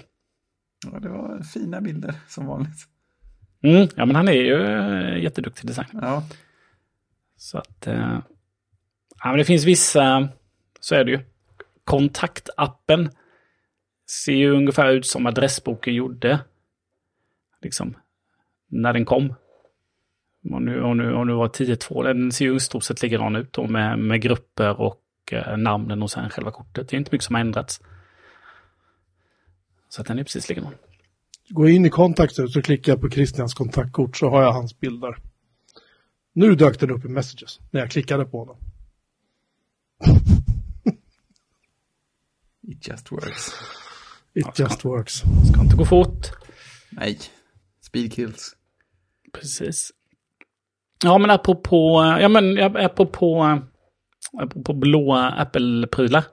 [0.92, 2.88] Ja, det var fina bilder som vanligt.
[3.62, 4.58] Mm, ja, men han är ju
[5.24, 6.02] jätteduktig designer.
[6.02, 6.24] Ja.
[7.38, 10.30] Så att, ja, men det finns vissa,
[10.80, 11.20] så är det ju.
[11.84, 13.10] Kontaktappen
[14.10, 16.40] ser ju ungefär ut som adressboken gjorde.
[17.62, 17.98] Liksom,
[18.68, 19.34] när den kom.
[20.44, 23.36] Och nu, och nu, och nu var 10.2, den ser ju i stort sett likadan
[23.36, 26.90] ut då med, med grupper och eh, namnen och sen själva kortet.
[26.90, 27.82] Det är inte mycket som har ändrats.
[29.90, 30.74] Så att den är precis likadan.
[31.50, 35.18] Går in i kontakter så klickar jag på Christians kontaktkort så har jag hans bilder.
[36.34, 38.58] Nu dök den upp i messages när jag klickade på honom.
[42.68, 43.52] It just works.
[44.34, 45.14] It ja, just ska, works.
[45.52, 46.32] Ska inte gå fort.
[46.90, 47.20] Nej,
[47.82, 48.56] speed kills.
[49.34, 49.92] Precis.
[51.04, 53.60] Ja, men apropå, ja, men apropå,
[54.42, 56.24] apropå blåa Apple-prylar.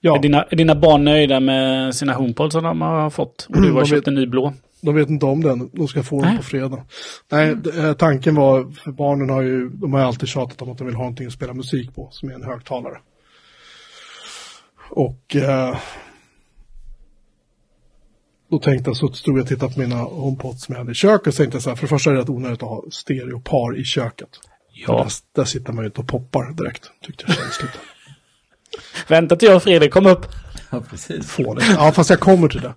[0.00, 0.16] Ja.
[0.16, 3.46] Är, dina, är dina barn nöjda med sina HomePod som de har fått?
[3.48, 4.54] Och du har köpt vet, en ny blå?
[4.80, 5.70] De vet inte om den.
[5.72, 6.84] De ska få den på fredag.
[7.28, 7.94] Nej, mm.
[7.94, 10.96] tanken var, för barnen har ju, de har ju alltid tjatat om att de vill
[10.96, 12.98] ha någonting att spela musik på, som är en högtalare.
[14.90, 15.76] Och eh,
[18.50, 20.94] då tänkte jag, så stod jag och tittade på mina HomePods som jag hade i
[20.94, 23.76] köket och tänkte så här, för det första är det rätt onödigt att ha stereopar
[23.78, 24.28] i köket.
[24.86, 24.92] Ja.
[25.02, 27.70] Där, där, sitter man ju inte och poppar direkt, tyckte jag känsligt.
[29.08, 30.26] Vänta till jag och Fredrik kommer upp.
[30.70, 31.26] Ja, precis.
[31.26, 31.66] Fånigt.
[31.76, 32.74] Ja, fast jag kommer till det.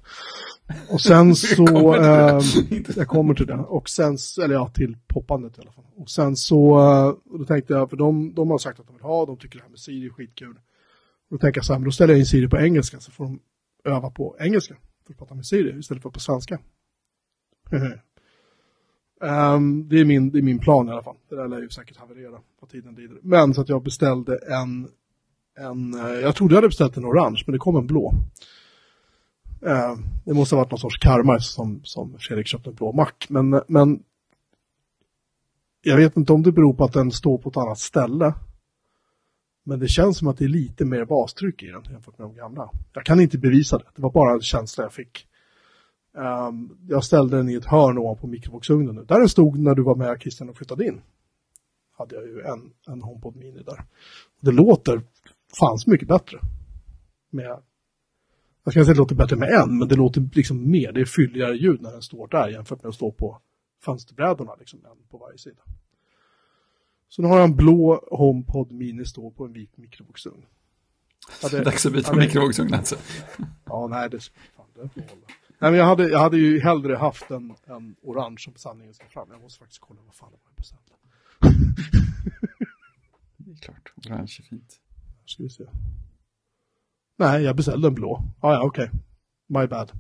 [0.90, 2.76] Och sen så, kommer till det.
[2.92, 3.54] eh, jag kommer till det.
[3.58, 5.84] Och sen, så- eller ja, till poppandet i alla fall.
[5.98, 8.96] Och sen så, eh, och då tänkte jag, för de, de har sagt att de
[8.96, 10.56] vill ha, de tycker det här med Siri är skitkul.
[11.30, 13.12] Och då tänker jag så här, men då ställer jag in Siri på engelska så
[13.12, 13.40] får de
[13.86, 14.76] öva på engelska.
[15.12, 16.60] Att prata med Siri istället för på svenska.
[19.22, 21.18] um, det, är min, det är min plan i alla fall.
[21.30, 23.18] Det där lär ju säkert haverera på tiden lider.
[23.22, 24.88] Men så att jag beställde en,
[25.58, 28.14] en eh, jag trodde jag hade beställt en orange, men det kom en blå.
[29.66, 33.26] Uh, det måste ha varit någon sorts karma som, som Fredrik köpte en blå mack.
[33.30, 34.04] Men, men
[35.82, 38.34] jag vet inte om det beror på att den står på ett annat ställe.
[39.64, 42.36] Men det känns som att det är lite mer bastryck i den jämfört med de
[42.36, 42.70] gamla.
[42.94, 43.86] Jag kan inte bevisa det.
[43.96, 45.28] Det var bara en känsla jag fick.
[46.14, 49.04] Um, jag ställde den i ett hörn ovanpå mikrovågsugnen nu.
[49.04, 51.02] Där den stod när du var med Christian och flyttade in.
[51.98, 53.86] Hade jag ju en, en HomePod Mini där.
[54.40, 55.02] Det låter
[55.60, 56.40] fan så mycket bättre.
[57.30, 57.46] Med,
[58.64, 60.92] jag ska inte säga att det låter bättre med en, men det låter liksom mer.
[60.92, 63.42] Det är fylligare ljud när den står där jämfört med att stå på
[63.86, 65.62] fönsterbrädorna, liksom en på varje sida.
[67.12, 70.46] Så nu har jag en blå HomePod Mini stå på en vit mikrovågsugn.
[71.42, 72.96] Hade- Dags att byta hade- mikrovågsugn alltså.
[73.66, 74.20] Ja, nej, det,
[74.56, 75.28] fan, det får hålla.
[75.60, 79.06] Nej, men jag hade, jag hade ju hellre haft en, en orange som sanningen ska
[79.08, 79.28] fram.
[79.32, 80.92] Jag måste faktiskt kolla vad fan det var jag beställde.
[83.38, 84.80] Det är klart, orange är fint.
[85.26, 85.64] Ska vi se.
[87.18, 88.24] Nej, jag beställde en blå.
[88.40, 88.90] Ah, ja, okej.
[89.48, 89.92] My bad.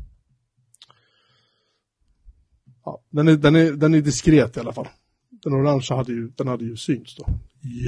[2.86, 4.88] Ja, den, är, den, är, den är diskret i alla fall.
[5.44, 7.26] Den orangea hade ju, den hade ju synts då.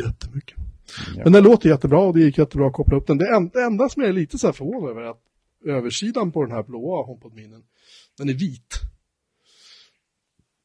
[0.06, 0.58] Jättemycket.
[1.16, 1.22] Ja.
[1.24, 3.18] Men den låter jättebra och det gick jättebra att koppla upp den.
[3.18, 5.22] Det, en, det enda som jag är lite så här förvånad över är att
[5.66, 7.64] översidan på den här blåa HomePod Minin,
[8.18, 8.80] den är vit.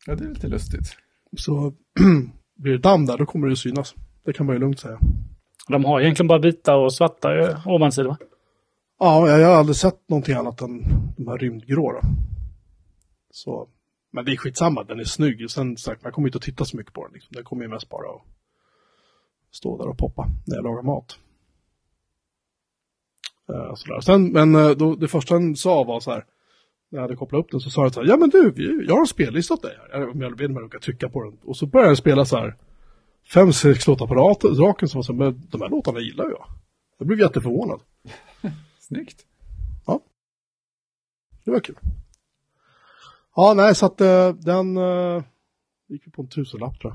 [0.06, 0.96] ja, det är lite lustigt.
[1.36, 1.74] Så
[2.56, 3.94] blir det damm där, då kommer det synas.
[4.24, 4.98] Det kan man ju lugnt säga.
[5.68, 8.18] De har egentligen bara vita och svarta eh, ovansidor va?
[8.98, 10.84] Ja, jag har aldrig sett någonting annat än
[11.16, 12.00] de här rymdgrå då.
[13.30, 13.68] Så,
[14.10, 15.50] men det är skitsamma, den är snygg.
[15.50, 17.12] Sen sagt, man kommer inte att titta så mycket på den.
[17.12, 17.32] Liksom.
[17.32, 18.22] Den kommer ju mest bara att
[19.50, 21.18] stå där och poppa när jag lagar mat.
[23.48, 24.00] Eh, sådär.
[24.00, 26.24] Sen, men eh, då, det första den sa var så här,
[26.88, 28.94] när jag hade kopplat upp den så sa den så här, ja men du, jag
[28.94, 30.00] har en spellista åt dig här.
[30.00, 31.38] Jag, jag vet inte om jag trycka på den.
[31.42, 32.56] Och så började den spela så här,
[33.34, 36.46] fem, sex låtar på raken som var så här, men de här låtarna gillar jag.
[36.98, 37.80] Jag blev jätteförvånad.
[38.80, 39.24] Snyggt.
[41.48, 41.76] Det var kul.
[43.40, 45.22] Ja, nej, så att eh, den eh,
[45.88, 46.92] gick på en tusenlapp tror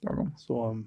[0.00, 0.32] jag.
[0.36, 0.86] Så um,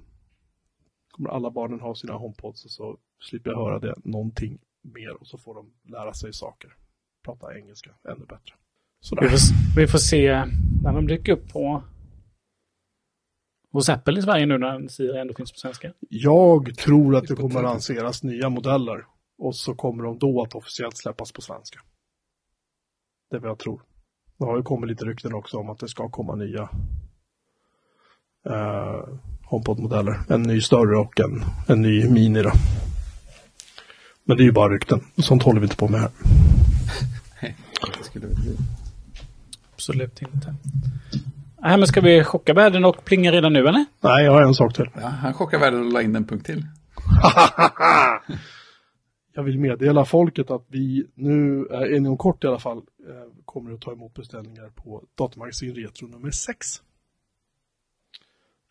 [1.11, 5.27] kommer alla barnen ha sina HomePods och så slipper jag höra det någonting mer och
[5.27, 6.75] så får de lära sig saker.
[7.25, 8.53] Prata engelska ännu bättre.
[9.21, 9.39] Vi får,
[9.75, 10.45] vi får se
[10.83, 11.83] när de dyker upp på
[13.71, 15.93] hos Apple i Sverige nu när Siri ändå finns på svenska.
[16.09, 19.05] Jag tror att det kommer att lanseras nya modeller
[19.37, 21.79] och så kommer de då att officiellt släppas på svenska.
[23.29, 23.81] Det är vad jag tror.
[24.39, 26.69] Det har ju kommit lite rykten också om att det ska komma nya
[28.49, 29.03] eh,
[29.43, 30.19] HomePod-modeller.
[30.29, 32.51] En ny större och en, en ny Mini då.
[34.23, 35.01] Men det är ju bara rykten.
[35.17, 36.09] Sånt håller vi inte på med här.
[37.97, 38.57] Det skulle väl bli.
[39.73, 40.55] Absolut inte.
[41.61, 43.85] Nej, men ska vi chocka världen och plinga redan nu eller?
[44.01, 44.89] Nej, jag har en sak till.
[44.93, 46.65] Ja, han chockar världen och la in en punkt till.
[49.37, 53.73] Jag vill meddela folket att vi nu, eh, inom kort i alla fall, eh, kommer
[53.73, 56.67] att ta emot beställningar på Datamagasin Retro nummer 6.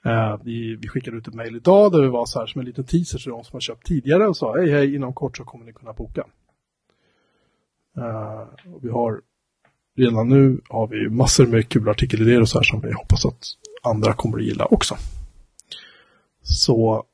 [0.04, 2.66] Eh, vi, vi skickade ut ett mejl idag där vi var så här som en
[2.66, 5.44] liten teaser till de som har köpt tidigare och sa hej hej inom kort så
[5.44, 6.26] kommer ni kunna boka.
[7.96, 9.20] Eh, och vi har
[9.96, 13.44] redan nu har vi massor med kul artikelidéer och så här som vi hoppas att
[13.82, 14.96] andra kommer att gilla också.
[16.42, 17.04] Så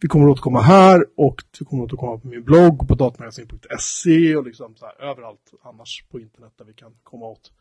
[0.00, 4.36] vi kommer att återkomma här och vi kommer att återkomma på min blogg på datamagasin.se
[4.36, 7.52] och liksom så här överallt annars på internet där vi kan komma åt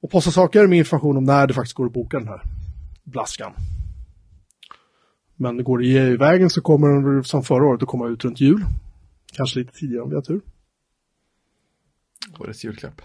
[0.00, 2.42] och posta saker med information om när det faktiskt går att boka den här
[3.04, 3.52] blaskan.
[5.36, 8.40] Men går det i vägen så kommer den som förra året att komma ut runt
[8.40, 8.64] jul.
[9.32, 10.40] Kanske lite tidigare om vi har tur.
[12.38, 13.02] Årets julklapp.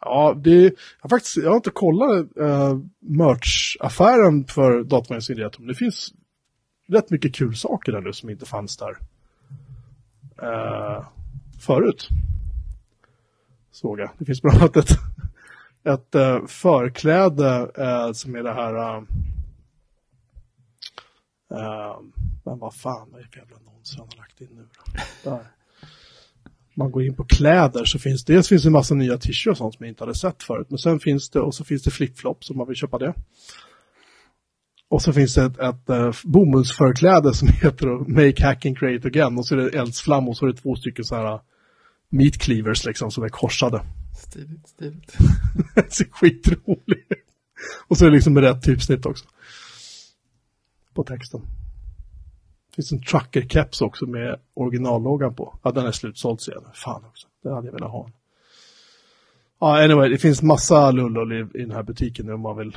[0.00, 5.74] Ja, det, jag, har faktiskt, jag har inte kollat uh, merch-affären för Datamagasin men det
[5.74, 6.14] finns
[6.90, 8.98] rätt mycket kul saker där nu som inte fanns där
[10.42, 11.06] uh,
[11.60, 12.08] förut.
[13.70, 14.10] Såg jag.
[14.18, 14.90] Det finns bland annat ett,
[15.84, 18.98] ett uh, förkläde uh, som är det här...
[21.52, 22.00] Uh,
[22.44, 24.66] men vad fan, vad är det för jävla annons han har lagt in nu
[25.24, 25.30] då?
[25.30, 25.46] Där
[26.80, 29.56] man går in på kläder så finns dels finns det en massa nya t-shirts och
[29.56, 30.66] sånt som jag inte hade sett förut.
[30.70, 33.14] Men sen finns det, och så finns det flipflops om man vill köpa det.
[34.90, 39.38] Och så finns det ett, ett, ett bomullsförkläde som heter Make Hacking Create Again.
[39.38, 41.40] Och så är det eldsflam och så är det två stycken så här
[42.08, 43.82] meat cleavers liksom som är korsade.
[44.18, 45.16] Stiligt, stiligt.
[45.74, 47.12] Det ser skitroligt.
[47.88, 49.24] Och så är det liksom med rätt typsnitt också.
[50.94, 51.40] På texten.
[51.40, 55.58] Det finns en trucker-keps också med originalloggan på.
[55.62, 56.62] Ja, den är slutsåld sen.
[56.74, 57.28] Fan också.
[57.42, 58.10] Den hade jag velat ha.
[59.60, 62.76] Ja, anyway, det finns massa lullul i, i den här butiken nu om man vill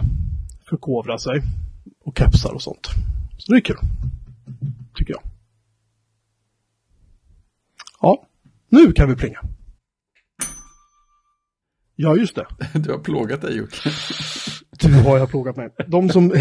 [0.70, 1.41] förkovra sig.
[2.04, 2.88] Och kepsar och sånt.
[3.38, 3.78] Så det är kul.
[4.95, 5.24] Tycker jag.
[8.01, 8.28] Ja,
[8.70, 9.39] nu kan vi plinga.
[11.95, 12.47] Ja, just det.
[12.80, 13.89] Du har plågat dig Jocke.
[14.80, 15.70] Du har jag plågat mig.
[15.88, 16.34] De som,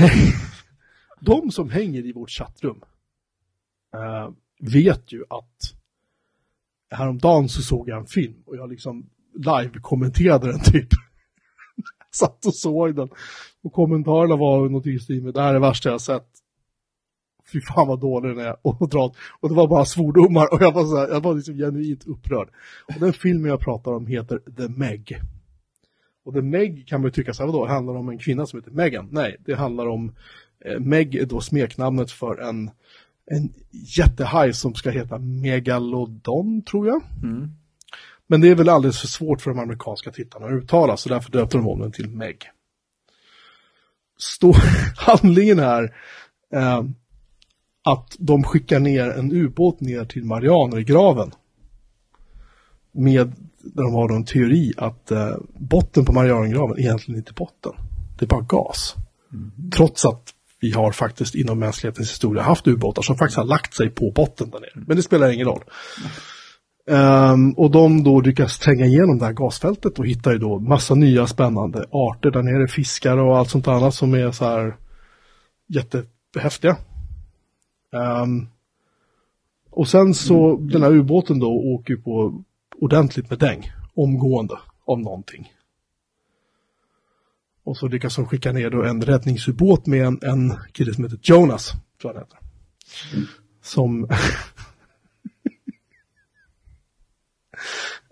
[1.21, 2.83] de som hänger i vårt chattrum
[3.95, 5.75] eh, vet ju att
[6.91, 10.89] häromdagen så såg jag en film och jag liksom live-kommenterade den typ.
[12.15, 13.09] Satt och såg den.
[13.63, 16.29] Och kommentarerna var någonting i stil med det här är det värsta jag har sett.
[17.53, 18.57] Fy fan vad dålig den är.
[18.63, 18.83] Och,
[19.41, 22.49] och det var bara svordomar och jag var, så här, jag var liksom genuint upprörd.
[22.95, 25.21] Och den filmen jag pratar om heter The Meg.
[26.25, 28.59] Och The Meg kan man ju tycka så här, vadå, handlar om en kvinna som
[28.59, 29.09] heter Megan?
[29.11, 30.13] Nej, det handlar om,
[30.65, 32.71] eh, Meg är då smeknamnet för en,
[33.27, 33.53] en
[33.97, 37.03] jättehaj som ska heta Megalodon, tror jag.
[37.23, 37.51] Mm.
[38.29, 41.31] Men det är väl alldeles för svårt för de amerikanska tittarna att uttala, så därför
[41.31, 42.51] döpte de om den till Meg.
[44.19, 44.55] Stå,
[44.97, 45.95] handlingen är
[46.53, 46.83] eh,
[47.85, 51.33] att de skickar ner en ubåt ner till Marianergraven.
[52.93, 57.73] Med, där de har en teori att eh, botten på Marianergraven egentligen inte är botten.
[58.19, 58.95] Det är bara gas.
[59.77, 63.91] Trots att vi har faktiskt inom mänsklighetens historia haft ubåtar som faktiskt har lagt sig
[63.91, 64.85] på botten där nere.
[64.87, 65.65] Men det spelar ingen roll.
[66.87, 70.95] Ehm, och de då lyckas tränga igenom det här gasfältet och hittar ju då massa
[70.95, 74.77] nya spännande arter där nere, fiskar och allt sånt annat som är så här
[75.67, 76.77] jättehäftiga.
[77.93, 78.47] Ehm,
[79.71, 82.45] och sen så, den här ubåten då åker på
[82.81, 85.53] ordentligt med däng, omgående av någonting.
[87.65, 91.19] Och så lyckas de skicka ner då en räddningsubåt med en, en kille som heter
[91.23, 92.39] Jonas, tror jag han heter.
[93.63, 94.09] Som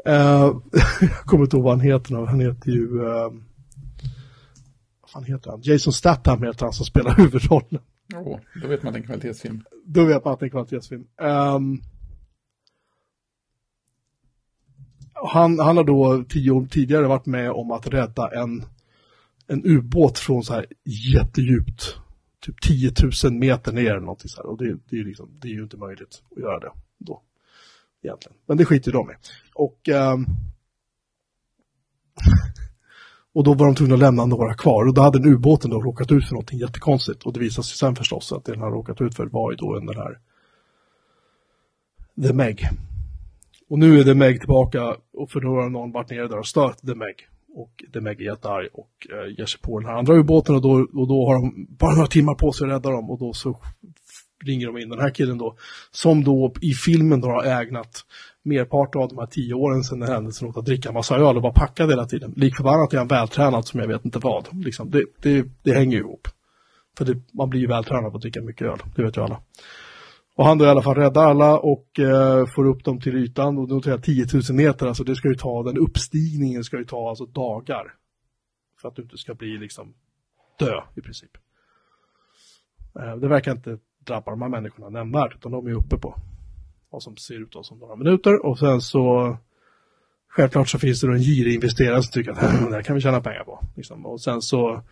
[0.05, 0.13] Eh,
[1.01, 2.27] jag kommer inte ihåg vad han heter nu.
[2.27, 3.01] Han heter ju...
[3.01, 3.33] Uh,
[5.01, 5.61] vad fan heter han?
[5.63, 7.83] Jason Statham heter han som spelar huvudrollen.
[8.15, 9.65] Åh, då vet man att det är en kvalitetsfilm.
[9.85, 11.05] Då vet man att det är en kvalitetsfilm.
[11.21, 11.83] Um,
[15.29, 18.65] han, han har då tio år tidigare varit med om att rädda en,
[19.47, 20.67] en ubåt från så här
[21.15, 21.97] jättedjupt.
[22.41, 22.93] Typ 10
[23.25, 24.47] 000 meter ner eller någonting så här.
[24.47, 27.23] Och det, det, är liksom, det är ju inte möjligt att göra det då.
[28.03, 28.37] Egentligen.
[28.47, 29.15] Men det skiter de i.
[29.55, 30.27] Och, um,
[33.35, 34.89] och då var de tvungna att lämna några kvar.
[34.89, 37.23] Och då hade den ubåten då råkat ut för någonting jättekonstigt.
[37.23, 39.57] Och det visade sig sen förstås att det den har råkat ut för var ju
[39.57, 40.19] då den här
[42.23, 42.69] The Meg.
[43.69, 46.47] Och nu är The Meg tillbaka och för då har någon varit nere där och
[46.47, 47.29] stört The Meg.
[47.55, 50.63] Och The Meg är jättearg och eh, ger sig på den här andra ubåten och
[50.63, 53.33] då, och då har de bara några timmar på sig att rädda dem och då
[53.33, 53.61] så
[54.45, 55.57] ringer de in den här killen då
[55.91, 58.05] som då i filmen då har ägnat
[58.43, 61.53] Merparten av de här tio åren sedan händelsen åt att dricka massa öl och vara
[61.53, 62.33] packad hela tiden.
[62.37, 64.65] Likförbannat är han vältränad som jag vet inte vad.
[64.65, 66.29] Liksom, det, det, det hänger ju ihop.
[66.99, 69.41] För det, man blir ju vältränad på att dricka mycket öl, det vet ju alla.
[70.37, 73.59] Och han då i alla fall räddar alla och eh, får upp dem till ytan
[73.59, 76.79] och då tror jag 10 000 meter, alltså det ska ju ta, den uppstigningen ska
[76.79, 77.95] ju ta alltså dagar.
[78.81, 79.95] För att du inte ska bli liksom
[80.59, 81.31] dö i princip.
[83.01, 86.15] Eh, det verkar inte drabbar de här människorna nämnvärt utan de är uppe på
[86.91, 89.37] vad som ser ut som några minuter och sen så
[90.29, 93.01] självklart så finns det då en girig investerare som tycker att det här kan vi
[93.01, 93.61] tjäna pengar på.
[93.77, 94.07] Liksom.
[94.07, 94.83] Och sen så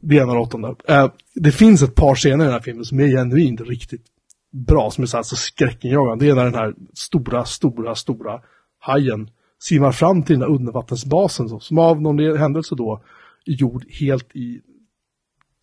[0.00, 0.74] det ena och åttonde.
[0.88, 4.06] Eh, det finns ett par scener i den här filmen som är genuint riktigt
[4.50, 6.24] bra, som är så, alltså skräckinjagande.
[6.24, 8.40] Det är när den här stora, stora, stora
[8.78, 13.02] hajen simmar fram till den här undervattensbasen som av någon händelse då
[13.46, 14.60] är gjord helt i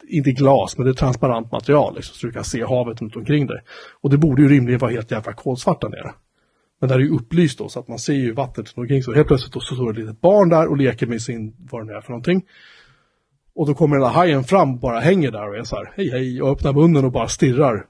[0.08, 3.47] inte glas, men det är transparent material liksom, så du kan se havet runt omkring
[3.47, 3.62] dig.
[4.02, 6.12] Och det borde ju rimligen vara helt jävla kolsvart där nere.
[6.80, 9.04] Men där är ju upplyst då, så att man ser ju vattnet runt omkring.
[9.04, 11.56] Så helt plötsligt då så står det ett litet barn där och leker med sin,
[11.72, 12.45] vad det nu är för någonting.
[13.56, 15.93] Och då kommer den där hajen fram och bara hänger där och är så här,
[15.95, 17.86] hej hej, och öppnar munnen och bara stirrar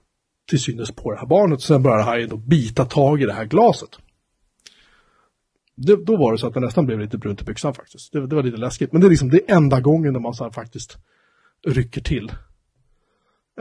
[0.49, 1.61] till synes på det här barnet.
[1.61, 3.89] Sen börjar hajen då bita tag i det här glaset.
[5.75, 8.13] Det, då var det så att det nästan blev lite brunt i byxan faktiskt.
[8.13, 8.91] Det, det var lite läskigt.
[8.91, 10.97] Men det är liksom det enda gången när man så här faktiskt
[11.67, 12.31] rycker till.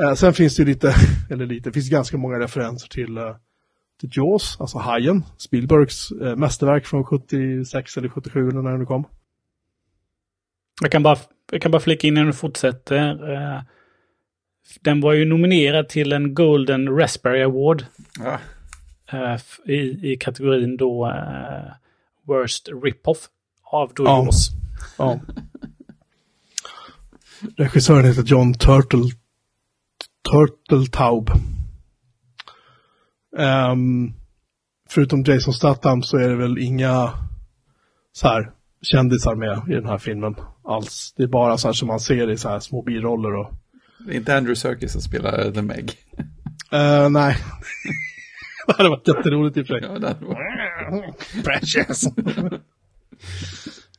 [0.01, 0.95] Eh, sen finns det lite,
[1.31, 3.37] eller lite, det finns ganska många referenser till, eh,
[4.01, 9.05] till Jaws, alltså Hajen, Spielbergs eh, mästerverk från 76 eller 77 eller när den kom.
[10.83, 11.19] Jag kan bara,
[11.53, 13.33] jag kan bara flika in när du fortsätter.
[13.33, 13.63] Eh,
[14.81, 17.85] den var ju nominerad till en Golden Raspberry Award.
[18.19, 18.39] Ja.
[19.13, 21.73] Eh, i, I kategorin då eh,
[22.27, 23.29] Worst Rip-Off
[23.65, 24.25] av då Ja.
[24.25, 24.49] Jaws.
[24.99, 25.21] Ja.
[27.57, 29.05] Regissören heter John Turtle,
[30.30, 31.30] Turtletaub.
[33.38, 34.12] Ehm,
[34.88, 37.11] förutom Jason Statham så är det väl inga
[38.12, 38.51] så här
[38.82, 40.34] kändisar med i den här filmen
[40.64, 41.14] alls.
[41.16, 43.53] Det är bara så här som man ser i så här små biroller och
[44.07, 45.93] Det är inte Andrew Serkis som spelar The Meg.
[46.72, 47.36] Eh, nej.
[48.66, 49.88] det hade varit jätteroligt i och för sig.
[49.93, 52.05] Ja, det hade varit- Precious.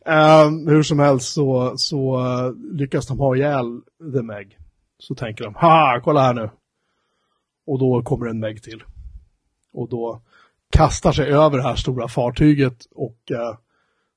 [0.06, 3.82] Um, hur som helst så, så uh, lyckas de ha ihjäl
[4.14, 4.58] The Meg.
[4.98, 6.50] Så tänker de, ha kolla här nu.
[7.66, 8.84] Och då kommer en Meg till.
[9.74, 10.22] Och då
[10.70, 13.58] kastar sig över det här stora fartyget och uh,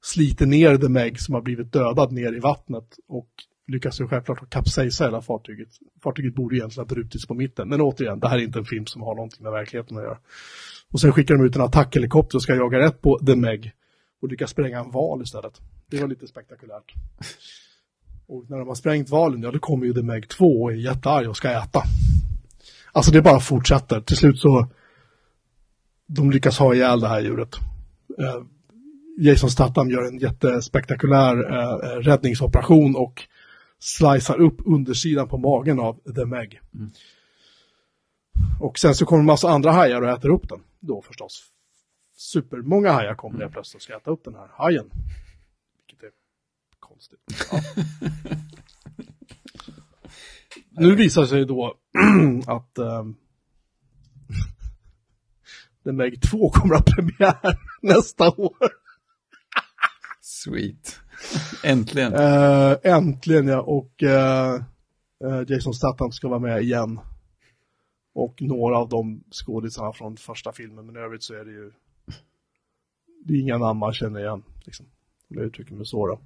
[0.03, 2.97] sliter ner The Meg som har blivit dödad ner i vattnet.
[3.09, 3.28] Och
[3.66, 5.68] lyckas ju självklart kapsejsa hela fartyget.
[6.03, 7.68] Fartyget borde egentligen ha brutits på mitten.
[7.68, 10.18] Men återigen, det här är inte en film som har någonting med verkligheten att göra.
[10.93, 13.72] Och sen skickar de ut en attackhelikopter och ska jaga rätt på The Meg.
[14.22, 15.61] Och lyckas spränga en val istället.
[15.87, 16.95] Det var lite spektakulärt.
[18.26, 20.76] Och när de har sprängt valen, ja då kommer ju The Meg 2 och är
[20.76, 21.82] jättearg och ska äta.
[22.93, 24.01] Alltså det bara fortsätter.
[24.01, 24.68] Till slut så
[26.07, 27.57] de lyckas ha ihjäl det här djuret.
[28.18, 28.43] Eh,
[29.18, 33.22] Jason Statham gör en jättespektakulär eh, räddningsoperation och
[33.78, 36.61] slicear upp undersidan på magen av The Meg.
[38.61, 40.61] Och sen så kommer en massa andra hajar och äter upp den.
[40.80, 41.45] Då förstås.
[42.16, 44.91] Supermånga hajar kommer det plötsligt och ska äta upp den här hajen.
[46.95, 47.20] Konstigt.
[47.51, 47.61] Ja.
[50.70, 51.74] nu visar sig då
[52.47, 53.16] att um,
[55.84, 58.57] The Meg 2 kommer att premiär nästa år.
[60.20, 61.01] Sweet.
[61.64, 62.14] Äntligen.
[62.14, 64.61] Eh, äntligen ja, och eh,
[65.49, 67.01] Jason Statham ska vara med igen.
[68.14, 71.72] Och några av de skådisarna från första filmen, men i övrigt så är det ju
[73.24, 74.42] det är inga namn man känner igen.
[74.64, 74.86] Liksom,
[75.37, 76.20] om jag uttrycker mig så då.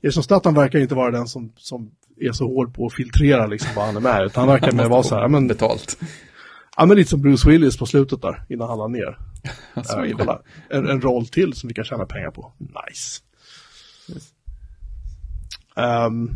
[0.00, 1.90] Jason Statham verkar inte vara den som, som
[2.20, 4.88] är så hård på att filtrera liksom vad han är med, utan han verkar med
[4.88, 5.98] vara så här, men, Betalt.
[6.76, 9.18] ja, men lite som Bruce Willis på slutet där, innan han la ner.
[9.74, 10.12] Det.
[10.18, 10.40] kolla,
[10.70, 12.52] en, en roll till som vi kan tjäna pengar på.
[12.58, 13.20] Nice.
[15.76, 16.30] Ehm,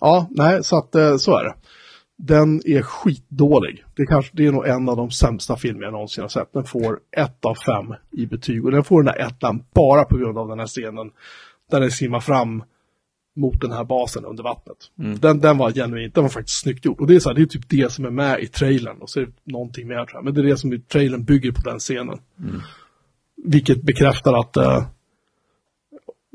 [0.00, 1.54] ja, nej, så att eh, så är det.
[2.18, 3.84] Den är skitdålig.
[3.96, 6.52] Det, kanske, det är nog en av de sämsta filmer jag någonsin har sett.
[6.52, 8.64] Den får ett av fem i betyg.
[8.64, 11.10] Och den får den där ettan bara på grund av den här scenen.
[11.72, 12.64] Där den simmar fram
[13.36, 14.76] mot den här basen under vattnet.
[15.20, 17.00] Den, den var genuint, den var faktiskt snyggt gjord.
[17.00, 18.96] Och det är så här, det är typ det som är med i trailern.
[18.98, 20.24] Och så är det någonting mer tror jag.
[20.24, 22.18] Men det är det som i trailern bygger på den scenen.
[23.44, 24.84] Vilket bekräftar att eh,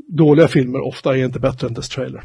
[0.07, 2.21] dåliga filmer ofta är inte bättre än dess trailer.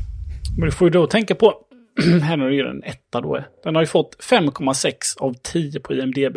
[0.58, 1.54] Men du får ju då tänka på,
[2.22, 3.34] här när du ger en etta då.
[3.36, 3.48] är.
[3.64, 6.36] Den har ju fått 5,6 av 10 på IMDB.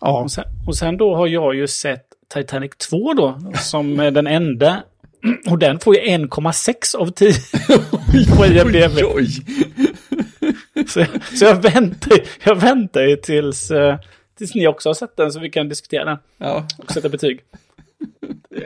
[0.00, 4.10] Ja, Och sen, och sen då har jag ju sett Titanic 2 då, som är
[4.10, 4.82] den enda.
[5.50, 7.32] Och den får ju 1,6 av 10
[8.36, 8.96] på IMDB.
[8.96, 9.28] Oj, oj.
[10.88, 13.98] Så, jag- så jag väntar, jag väntar ju tills, eh,
[14.38, 17.40] tills ni också har sett den så vi kan diskutera den Ja, och sätta betyg.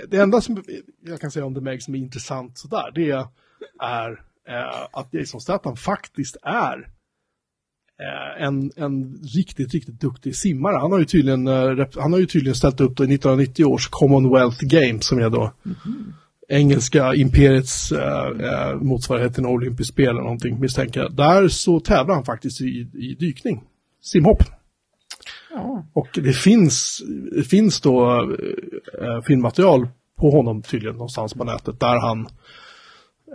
[0.09, 0.65] det enda som
[1.07, 3.11] jag kan säga om The Meg som är intressant sådär, det
[3.83, 4.11] är
[4.49, 6.79] eh, att Jason Statham faktiskt är
[8.03, 10.77] eh, en, en riktigt, riktigt duktig simmare.
[10.77, 13.89] Han har ju tydligen, eh, han har ju tydligen ställt upp då i 1990 års
[13.89, 15.53] Commonwealth Games som är då
[16.49, 21.17] engelska imperiets eh, motsvarighet till olympisk spel eller någonting misstänker jag.
[21.17, 23.65] Där så tävlar han faktiskt i, i dykning,
[24.03, 24.43] simhopp.
[25.55, 25.87] ja.
[25.93, 27.03] Och det finns,
[27.37, 28.23] det finns då
[29.03, 32.27] eh, filmmaterial på honom tydligen någonstans på nätet där han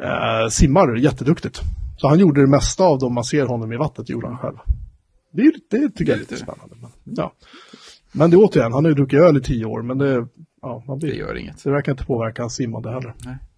[0.04, 1.62] eh, simmar jätteduktigt.
[1.98, 4.58] Så han gjorde det mesta av dem man ser honom i vattnet gjorde han själv.
[5.32, 6.76] Det, är, det tycker jag är lite spännande.
[6.82, 7.34] Men, ja.
[8.12, 10.28] men det återigen, han har ju druckit öl i tio år men det,
[10.64, 11.64] ja, man det blir, gör inget.
[11.64, 13.14] det verkar inte påverka hans simmande heller.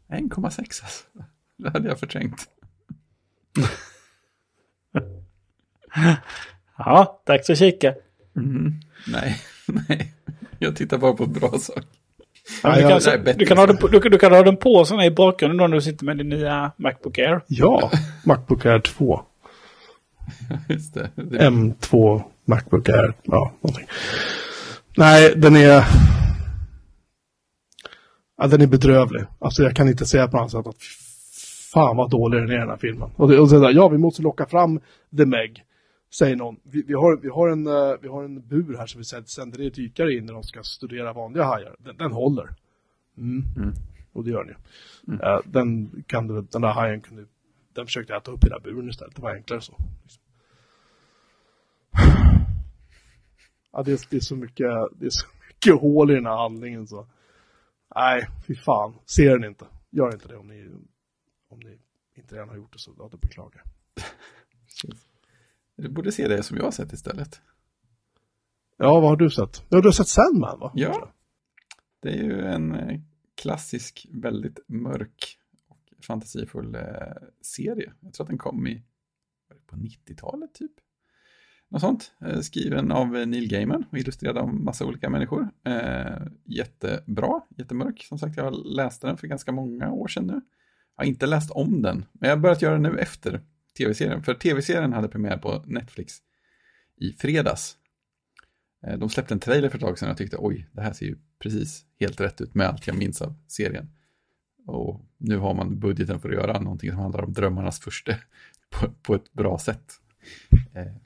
[0.08, 1.04] Nej, 1,6 alltså.
[1.58, 2.46] Det hade jag förträngt.
[6.78, 7.94] Ja, dags att kika.
[9.08, 9.38] Nej,
[9.88, 10.14] nej.
[10.60, 11.84] Jag tittar bara på bra sak.
[12.64, 14.58] Ja, du, kan, det du, kan ha den på, du, kan- du kan ha den
[14.58, 17.42] på sån här i bakgrunden då när du sitter med din nya Macbook Air.
[17.48, 17.92] Ja,
[18.26, 19.22] Macbook Air 2.
[20.70, 21.10] Just det.
[21.16, 23.88] det M2 Macbook Air, ja, någonting.
[24.98, 25.84] Nej, den är...
[28.38, 29.24] Ja, den är bedrövlig.
[29.40, 30.82] Alltså jag kan inte säga på annat sätt att
[31.74, 33.10] fan vad dålig den är den här filmen.
[33.16, 34.80] Och, det, och så där, ja, vi måste locka fram
[35.18, 35.64] The Meg,
[36.14, 36.60] säger någon.
[36.64, 39.60] Vi, vi, har, vi, har en, eh, vi har en bur här som vi sänder-
[39.60, 41.76] ner dykare in när de ska studera vanliga hajar.
[41.80, 42.50] Den, den håller.
[43.18, 43.74] Mm.
[44.14, 44.54] Och det gör ni.
[45.24, 47.26] Eh, den, kan du, den där hajen kunde,
[47.74, 49.16] den försökte äta upp hela buren istället.
[49.16, 49.74] Det var enklare så.
[53.72, 54.68] Ja, det, är, det, är så mycket,
[55.00, 57.08] det är så mycket hål i den här handlingen så.
[57.96, 58.94] Nej, fy fan.
[59.06, 59.66] Se den inte.
[59.90, 60.70] Gör inte det om ni,
[61.48, 61.78] om ni
[62.16, 63.64] inte redan har gjort det så ja, det beklagar
[65.76, 67.42] Du borde se det som jag har sett istället.
[68.78, 69.64] Ja, vad har du sett?
[69.70, 70.72] Ja, du har sett Sandman va?
[70.76, 71.12] Ja.
[72.00, 73.00] Det är ju en eh,
[73.36, 76.82] klassisk, väldigt mörk och fantasifull eh,
[77.42, 77.94] serie.
[78.00, 78.84] Jag tror att den kom i
[79.66, 80.72] på 90-talet typ.
[81.76, 82.12] Något sånt.
[82.26, 85.50] Eh, skriven av eh, Neil Gaiman och illustrerad av massa olika människor.
[85.66, 88.04] Eh, jättebra, jättemörk.
[88.04, 90.34] Som sagt, jag läste den för ganska många år sedan nu.
[90.34, 93.42] Jag har inte läst om den, men jag har börjat göra det nu efter
[93.78, 94.24] tv-serien.
[94.24, 96.14] För tv-serien hade premiär på Netflix
[96.98, 97.78] i fredags.
[98.98, 101.06] De släppte en trailer för ett tag sedan och jag tyckte oj, det här ser
[101.06, 103.90] ju precis helt rätt ut med allt jag minns av serien.
[104.68, 108.16] Och nu har man budgeten för att göra någonting som handlar om drömmarnas första
[108.70, 110.02] på, på ett bra sätt.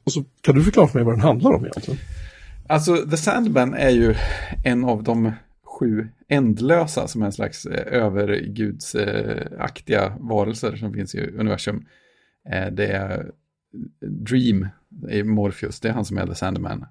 [0.04, 2.00] Och så kan du förklara för mig vad den handlar om egentligen?
[2.68, 4.16] Alltså, The Sandman är ju
[4.64, 5.32] en av de
[5.80, 11.86] sju ändlösa som är en slags eh, övergudsaktiga eh, varelser som finns i universum.
[12.50, 13.32] Eh, det är
[14.02, 16.86] Dream, det är Morpheus, det är han som är The Sandman.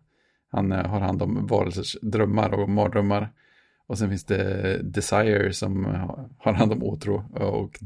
[0.51, 3.33] Han har hand om varelsers drömmar och mardrömmar.
[3.87, 5.85] Och sen finns det Desire som
[6.39, 7.79] har hand om åtrå och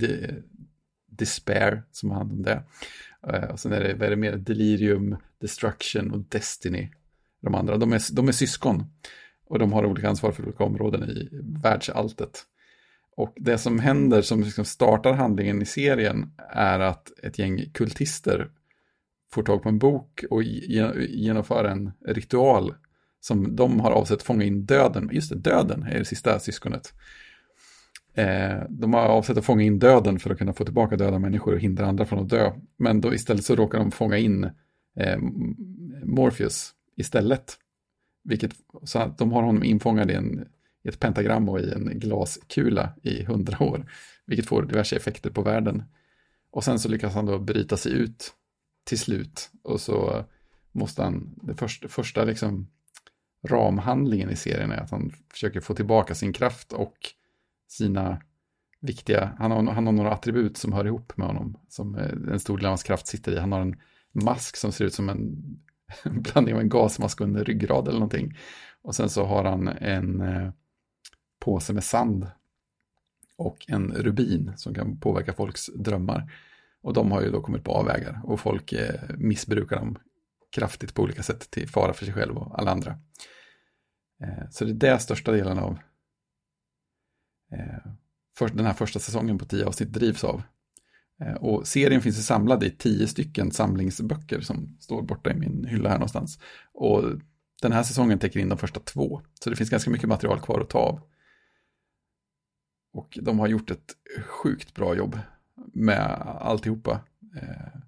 [1.06, 2.62] Despair som har hand om det.
[3.28, 6.90] Eh, och sen är det, vad är det mer, Delirium, Destruction och Destiny.
[7.40, 8.84] De andra, de är, de är syskon.
[9.46, 11.28] Och de har olika ansvar för olika områden i
[11.62, 12.42] världsalltet.
[13.16, 18.50] Och det som händer, som liksom startar handlingen i serien, är att ett gäng kultister
[19.32, 22.74] får tag på en bok och genomför en ritual
[23.20, 25.10] som de har avsett fånga in döden.
[25.12, 26.92] Just det, döden är det sista syskonet.
[28.14, 31.54] Eh, de har avsett att fånga in döden för att kunna få tillbaka döda människor
[31.54, 32.52] och hindra andra från att dö.
[32.76, 34.44] Men då istället så råkar de fånga in
[34.96, 35.18] eh,
[36.04, 37.58] Morpheus istället.
[38.24, 38.52] Vilket,
[38.82, 40.48] så att de har honom infångad i, en,
[40.84, 43.90] i ett pentagram och i en glaskula i hundra år.
[44.26, 45.82] Vilket får diverse effekter på världen.
[46.50, 48.32] Och sen så lyckas han då bryta sig ut
[48.84, 49.50] till slut.
[49.62, 50.24] Och så
[50.72, 52.68] måste han, det första, första liksom
[53.48, 56.96] ramhandlingen i serien är att han försöker få tillbaka sin kraft och
[57.72, 58.22] sina
[58.80, 62.40] viktiga, han har, han har några attribut som hör ihop med honom, som eh, en
[62.40, 63.38] stor del av hans kraft sitter i.
[63.38, 63.76] Han har en
[64.12, 65.08] mask som ser ut som
[66.04, 68.38] en blandning av en gasmask och en ryggrad eller någonting.
[68.82, 70.50] Och sen så har han en eh,
[71.40, 72.26] påse med sand
[73.36, 76.32] och en rubin som kan påverka folks drömmar.
[76.82, 79.98] Och de har ju då kommit på avvägar och folk eh, missbrukar dem
[80.50, 82.98] kraftigt på olika sätt till fara för sig själv och alla andra.
[84.50, 85.78] Så det är det största delen av
[87.52, 87.92] Eh,
[88.38, 90.42] för, den här första säsongen på tio avsnitt drivs av.
[91.20, 95.64] Eh, och serien finns ju samlad i tio stycken samlingsböcker som står borta i min
[95.64, 96.38] hylla här någonstans.
[96.72, 97.04] Och
[97.62, 100.60] den här säsongen täcker in de första två, så det finns ganska mycket material kvar
[100.60, 101.00] att ta av.
[102.92, 103.96] Och de har gjort ett
[104.26, 105.18] sjukt bra jobb
[105.72, 106.00] med
[106.40, 107.00] alltihopa.
[107.36, 107.80] Eh,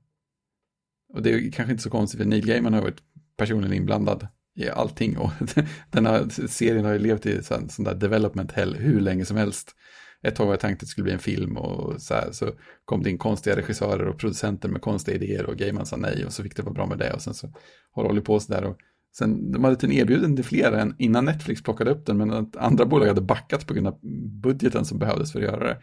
[1.09, 3.03] och det är kanske inte så konstigt, för Neil Gaiman har varit
[3.37, 5.19] personligen inblandad i allting.
[5.19, 5.31] Och
[5.91, 9.37] den här serien har ju levt i sån, sån där development hell hur länge som
[9.37, 9.75] helst.
[10.23, 12.51] Ett tag var jag tänkt att det skulle bli en film och så här, så
[12.85, 16.33] kom det in konstiga regissörer och producenter med konstiga idéer och Gaiman sa nej och
[16.33, 17.53] så fick det vara bra med det och sen så
[17.91, 18.77] har det hållit på så där och
[19.17, 22.57] sen de hade tydligen erbjuden till flera än innan Netflix plockade upp den men att
[22.57, 23.99] andra bolag hade backat på grund av
[24.43, 25.79] budgeten som behövdes för att göra det.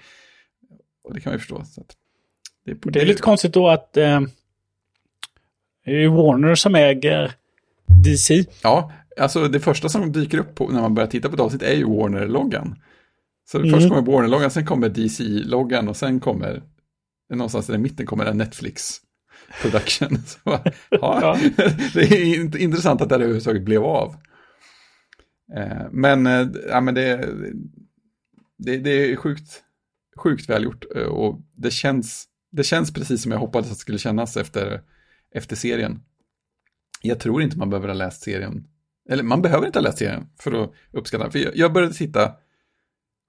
[1.03, 1.63] Och det kan man ju förstå.
[1.65, 1.83] Så
[2.65, 4.21] det, är, det är lite konstigt då att eh,
[5.85, 7.35] det är Warner som äger
[8.03, 8.45] DC.
[8.63, 11.61] Ja, alltså det första som dyker upp på, när man börjar titta på ett avsnitt
[11.61, 12.75] är ju Warner-loggan.
[13.51, 13.71] Så mm.
[13.71, 16.63] först kommer Warner-loggan, sen kommer DC-loggan och sen kommer,
[17.33, 19.01] någonstans i mitten kommer en Netflix
[19.61, 20.17] production.
[20.25, 21.39] Så, ja, ja.
[21.93, 24.15] det är intressant att det överhuvudtaget blev av.
[25.55, 27.29] Eh, men, eh, ja, men det,
[28.57, 29.63] det, det är sjukt,
[30.17, 33.97] sjukt välgjort eh, och det känns, det känns precis som jag hoppades att det skulle
[33.97, 34.81] kännas efter,
[35.35, 35.99] efter serien.
[37.01, 38.67] Jag tror inte man behöver ha läst serien.
[39.09, 42.31] Eller man behöver inte ha läst serien för att uppskatta För jag började titta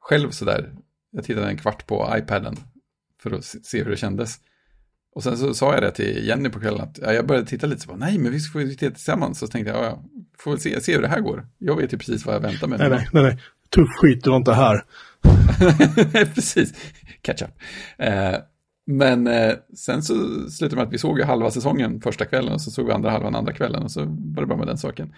[0.01, 0.73] själv sådär.
[1.11, 2.57] Jag tittade en kvart på iPaden
[3.23, 4.41] för att se hur det kändes.
[5.15, 7.67] Och sen så sa jag det till Jenny på kvällen att ja, jag började titta
[7.67, 9.39] lite så bara, nej men vi får titta tillsammans.
[9.39, 10.05] Så tänkte jag, ja,
[10.39, 11.47] får väl se, se hur det här går.
[11.59, 12.79] Jag vet ju precis vad jag väntar mig.
[12.79, 13.39] Nej, nej, nej, nej.
[13.69, 14.85] tuff skit, det var inte här.
[16.35, 16.75] precis,
[17.23, 17.51] catch up.
[17.99, 18.35] Eh,
[18.85, 20.15] men eh, sen så
[20.51, 23.35] slutade med att vi såg halva säsongen första kvällen och så såg vi andra halvan
[23.35, 25.15] andra kvällen och så var det bra med den saken.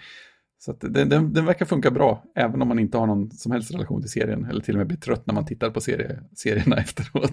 [0.57, 3.51] Så att den, den, den, verkar funka bra, även om man inte har någon som
[3.51, 6.19] helst relation till serien, eller till och med blir trött när man tittar på serie,
[6.33, 7.31] serierna efteråt.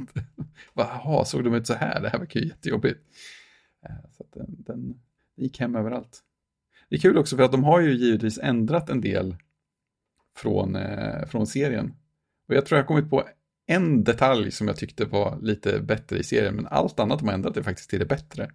[0.75, 2.01] Jaha, såg de ut så här?
[2.01, 3.01] Det här verkar ju jättejobbigt.
[3.87, 5.01] Eh, så att den, den
[5.37, 6.21] gick hem överallt.
[6.89, 9.37] Det är kul också för att de har ju givetvis ändrat en del
[10.37, 11.95] från, eh, från serien.
[12.49, 13.25] Och jag tror jag har kommit på
[13.67, 17.35] en detalj som jag tyckte var lite bättre i serien, men allt annat de har
[17.35, 18.51] ändrat det faktiskt till det bättre.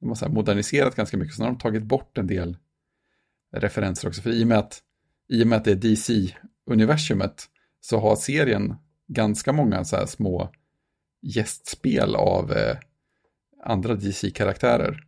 [0.00, 2.56] De har så moderniserat ganska mycket, så har de tagit bort en del
[3.52, 4.82] referenser också, för i och med att,
[5.28, 7.48] i och med att det är DC-universumet
[7.80, 8.74] så har serien
[9.06, 10.52] ganska många så här små
[11.22, 12.76] gästspel av eh,
[13.62, 15.04] andra DC-karaktärer.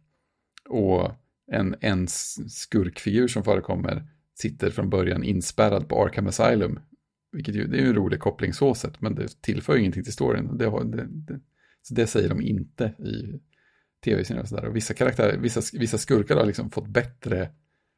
[0.68, 1.12] Och
[1.52, 2.08] en, en
[2.48, 6.80] skurkfigur som förekommer sitter från början inspärrad på Arkham Asylum.
[7.36, 10.12] Vilket ju, det är ju en rolig koppling så sett, men det tillför ingenting till
[10.12, 10.58] storyn.
[10.58, 11.40] Det, det, det,
[11.82, 13.40] så det säger de inte i
[14.04, 14.64] tv-serien och sådär.
[14.64, 17.50] Och vissa karaktärer, vissa, vissa skurkar har liksom fått bättre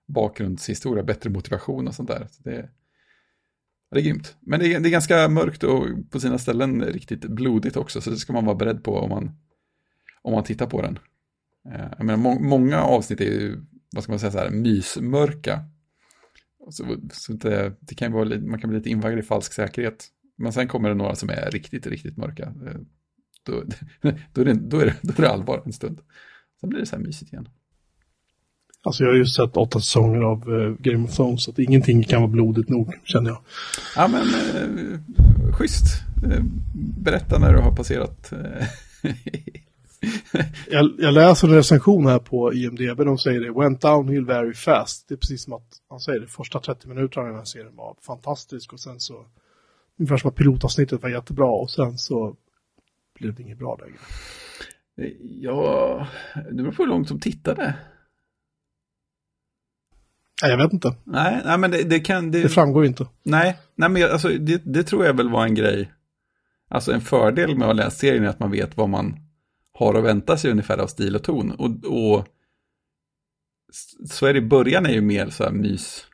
[0.08, 2.26] bakgrundshistoria, bättre motivation och sånt där.
[2.30, 2.70] Så det,
[3.90, 4.36] det är grymt.
[4.40, 8.10] Men det är, det är ganska mörkt och på sina ställen riktigt blodigt också, så
[8.10, 9.30] det ska man vara beredd på om man,
[10.22, 10.98] om man tittar på den.
[11.74, 13.64] Eh, jag menar, må, många avsnitt är ju,
[13.94, 15.64] vad ska man säga, så här, mysmörka.
[16.70, 20.06] Så, så det, det kan vara, man kan bli lite invaggad i falsk säkerhet.
[20.36, 22.42] Men sen kommer det några som är riktigt, riktigt mörka.
[22.42, 22.80] Eh,
[23.42, 23.62] då,
[24.32, 26.00] då, är, det, då, är, det, då är det allvar en stund.
[26.60, 27.48] Sen blir det så här mysigt igen.
[28.82, 32.04] Alltså jag har ju sett åtta säsonger av uh, Game of Thrones, så att ingenting
[32.04, 33.42] kan vara blodigt nog, känner jag.
[33.96, 36.02] Ja, men uh, schysst.
[36.26, 36.44] Uh,
[36.98, 38.32] berätta när du har passerat.
[40.70, 45.08] jag, jag, läser en recension här på IMDB, de säger det, went downhill very fast.
[45.08, 47.76] Det är precis som att han säger det, första 30 minuterna i den här serien
[47.76, 49.26] var fantastisk och sen så,
[49.98, 52.36] ungefär som att pilotavsnittet var jättebra och sen så
[53.18, 53.98] blev det inget bra längre.
[55.20, 56.06] Ja,
[56.50, 57.74] det beror på hur långt som tittade.
[60.42, 60.94] Nej, jag vet inte.
[61.04, 62.30] Nej, nej men det, det kan...
[62.30, 63.06] Det, det framgår inte.
[63.22, 65.92] Nej, nej men jag, alltså, det, det, tror jag väl var en grej.
[66.68, 69.27] Alltså en fördel med att läsa serien är att man vet vad man
[69.78, 71.50] har att vänta sig ungefär av stil och ton.
[71.50, 72.28] Och, och
[74.10, 76.06] så är det i början är ju mer så här mys,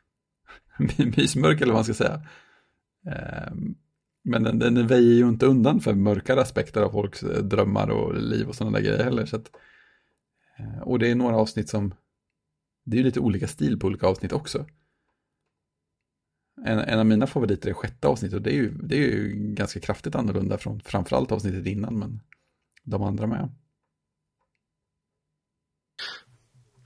[1.17, 2.21] mysmörk eller vad man ska säga.
[3.11, 3.75] Ehm,
[4.23, 8.15] men den, den väjer ju inte undan för mörkare aspekter av folks eh, drömmar och
[8.15, 9.25] liv och sådana där grejer heller.
[9.25, 9.51] Så att,
[10.59, 11.93] eh, och det är några avsnitt som
[12.85, 14.65] det är ju lite olika stil på olika avsnitt också.
[16.65, 19.33] En, en av mina favoriter är sjätte avsnittet och det är, ju, det är ju
[19.33, 22.21] ganska kraftigt annorlunda från framförallt avsnittet innan, men
[22.85, 23.49] de andra med.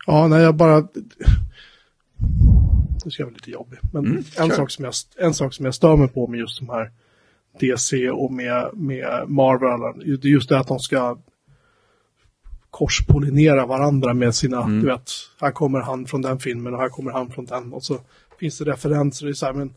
[0.05, 0.87] Ja, nej, jag bara...
[3.05, 5.65] Nu ska jag vara lite jobbig, men mm, en, sak som jag, en sak som
[5.65, 6.91] jag stör mig på med just de här
[7.59, 11.17] DC och med, med Marvel, det är just det att de ska
[12.69, 14.81] korspollinera varandra med sina, mm.
[14.81, 17.83] du vet, här kommer han från den filmen och här kommer han från den och
[17.83, 17.99] så
[18.39, 19.73] finns det referenser i så här, men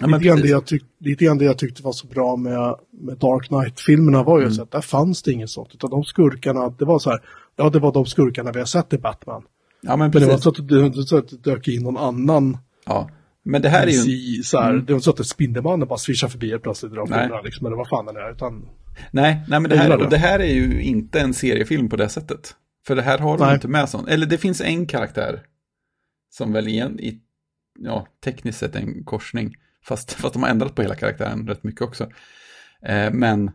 [0.00, 2.76] Ja, lite, grann det jag tyck, lite grann det jag tyckte var så bra med,
[2.90, 4.54] med Dark Knight-filmerna var ju mm.
[4.54, 5.74] så att där fanns det inget sånt.
[5.74, 7.20] Utan de skurkarna, det var så här,
[7.56, 9.42] ja det var de skurkarna vi har sett i Batman.
[9.80, 12.58] Ja, men, men det var så att det, så att det dök in någon annan.
[12.86, 13.10] Ja,
[13.42, 14.42] men det här är ju...
[14.42, 14.84] Så här, mm.
[14.86, 17.88] Det var så att Spindelmannen bara swishar förbi helt plötsligt de filmerna, liksom, eller vad
[17.88, 18.32] fan den är.
[18.32, 18.68] Utan
[19.10, 22.08] Nej, nej men det här, och det här är ju inte en seriefilm på det
[22.08, 22.54] sättet.
[22.86, 24.08] För det här har de inte med sånt.
[24.08, 25.42] Eller det finns en karaktär
[26.30, 27.20] som väl igen, i,
[27.78, 29.54] ja, tekniskt sett en korsning.
[29.88, 32.04] Fast, fast de har ändrat på hela karaktären rätt mycket också.
[32.82, 33.46] Eh, men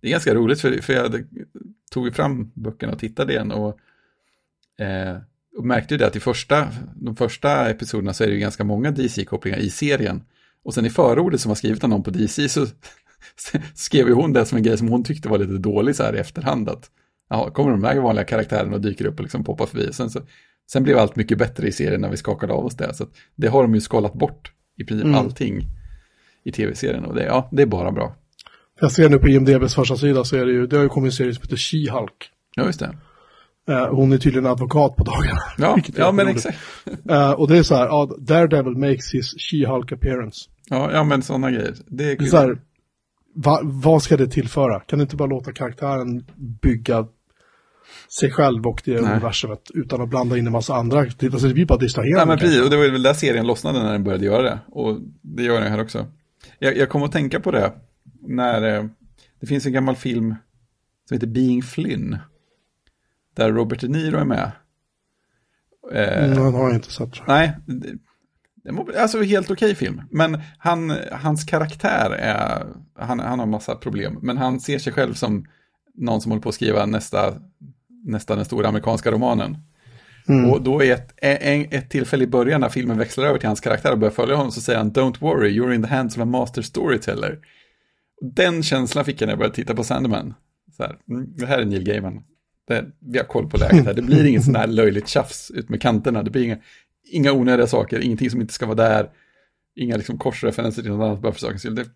[0.00, 1.24] det är ganska roligt för, för jag
[1.90, 3.78] tog fram böckerna och tittade igen och,
[4.84, 5.16] eh,
[5.56, 8.64] och märkte ju det att i första, de första episoderna så är det ju ganska
[8.64, 10.24] många DC-kopplingar i serien.
[10.62, 12.66] Och sen i förordet som var skrivet av någon på DC så
[13.74, 16.16] skrev ju hon det som en grej som hon tyckte var lite dålig så här
[16.16, 16.68] i efterhand.
[16.68, 16.90] Att,
[17.30, 19.92] ja, kommer de här vanliga karaktärerna och dyker upp och liksom poppar förbi.
[19.92, 20.20] Sen, så,
[20.72, 22.94] sen blev allt mycket bättre i serien när vi skakade av oss det.
[22.94, 25.18] Så det har de ju skalat bort i princip mm.
[25.18, 25.62] allting
[26.44, 27.04] i tv-serien.
[27.04, 28.14] Och det, ja, det är bara bra.
[28.80, 31.08] Jag ser nu på IMDBs första sida så är det ju, det har ju kommit
[31.08, 32.30] en serie som heter She-Hulk.
[32.56, 32.96] Ja, just det.
[33.68, 35.40] Uh, hon är tydligen advokat på dagarna.
[35.58, 36.58] Ja, ja men exakt.
[37.10, 40.50] Uh, och det är så här, uh, Daredevil makes his She-Hulk appearance.
[40.70, 41.74] Ja, ja men sådana grejer.
[41.86, 42.58] Det är, det är så här,
[43.34, 44.80] va, vad ska det tillföra?
[44.80, 46.24] Kan du inte bara låta karaktären
[46.62, 47.06] bygga
[48.20, 50.98] sig själv och det universumet utan att blanda in en massa andra.
[51.00, 52.18] Alltså det blir bara distraherande.
[52.18, 54.58] Nej men precis, och det var väl där serien lossnade när den började göra det.
[54.68, 56.06] Och det gör den här också.
[56.58, 57.72] Jag, jag kom att tänka på det
[58.20, 58.84] när eh,
[59.40, 60.34] det finns en gammal film
[61.08, 62.18] som heter Being Flynn.
[63.36, 64.52] Där Robert De Niro är med.
[65.92, 67.26] Eh, mm, den har jag inte sett.
[67.26, 67.56] Nej,
[68.98, 70.02] Alltså helt okej okay film.
[70.10, 72.66] Men han, hans karaktär är,
[72.98, 74.18] han, han har massa problem.
[74.22, 75.46] Men han ser sig själv som
[75.94, 77.34] någon som håller på att skriva nästa,
[78.04, 79.56] nästa den stora amerikanska romanen.
[80.28, 80.50] Mm.
[80.50, 83.60] Och då är ett, ett, ett tillfälle i början när filmen växlar över till hans
[83.60, 86.22] karaktär och börjar följa honom så säger han Don't worry, you're in the hands of
[86.22, 87.38] a master storyteller.
[88.20, 90.34] Den känslan fick jag när jag började titta på Sandman.
[90.76, 92.24] Så här, mm, det här är Neil Gaiman.
[92.68, 93.94] Det, vi har koll på läget här.
[93.94, 96.22] Det blir inget sån här löjligt tjafs ut med kanterna.
[96.22, 96.58] Det blir inga,
[97.10, 99.10] inga onödiga saker, ingenting som inte ska vara där.
[99.76, 101.74] Inga liksom korsreferenser till något annat bara för sakens skull.
[101.74, 101.86] Det,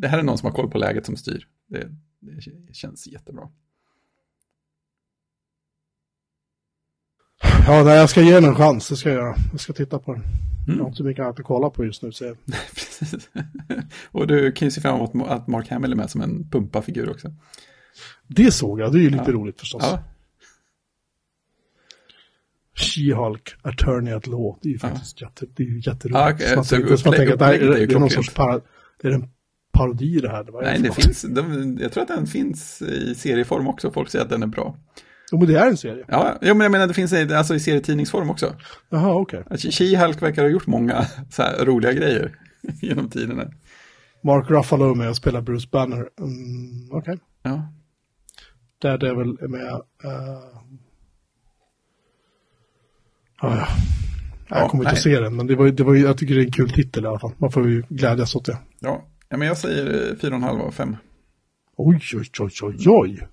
[0.00, 1.46] det här är någon som har koll på läget som styr.
[1.68, 1.88] Det,
[2.68, 3.48] det känns jättebra.
[7.66, 8.88] Ja, nej, jag ska ge den en chans.
[8.88, 9.34] Det ska jag göra.
[9.50, 10.22] Jag ska titta på den.
[10.22, 10.78] Mm.
[10.78, 12.12] Jag har inte så mycket annat att kolla på just nu.
[12.12, 12.34] Så
[12.74, 13.28] Precis.
[14.10, 17.10] Och du kan ju se fram emot att Mark Hamill är med som en pumpa-figur
[17.10, 17.32] också.
[18.28, 18.92] Det såg jag.
[18.92, 19.32] Det är ju lite ja.
[19.32, 19.82] roligt förstås.
[19.86, 20.02] Ja.
[22.74, 24.58] She-Hulk, Attorney at Law.
[24.62, 25.26] Det är ju faktiskt ja.
[25.26, 26.18] jätte, det är jätteroligt.
[26.18, 26.56] Ja, okay.
[26.56, 28.54] man, så tänker, så man tänker att det, här, är, det är någon sorts para,
[29.02, 29.28] är det en
[29.72, 30.44] parodi det här?
[30.44, 33.90] Det Nej, det finns, de, jag tror att den finns i serieform också.
[33.90, 34.76] Folk säger att den är bra.
[35.32, 36.04] Jo, men det är en serie.
[36.08, 38.56] Ja, ja men jag menar det finns alltså i serietidningsform också.
[38.88, 39.40] Jaha, okej.
[39.40, 39.56] Okay.
[39.56, 42.36] She-Hulk verkar ha gjort många så här roliga grejer
[42.82, 43.44] genom tiderna.
[44.22, 46.08] Mark Ruffalo med och spelar Bruce Banner.
[46.18, 46.98] Mm, okej.
[46.98, 47.16] Okay.
[47.42, 47.72] Ja.
[48.82, 49.72] Daredevil är med.
[50.04, 50.62] Uh...
[53.38, 53.68] Ah, ja.
[54.48, 56.44] Jag kommer inte att se den, men det var, det var, jag tycker det är
[56.44, 57.32] en kul titel i alla fall.
[57.38, 58.58] Man får ju glädjas åt det.
[58.78, 60.96] Ja, ja men jag säger 4,5 av 5.
[61.76, 63.28] Oj, oj, oj, oj, oj.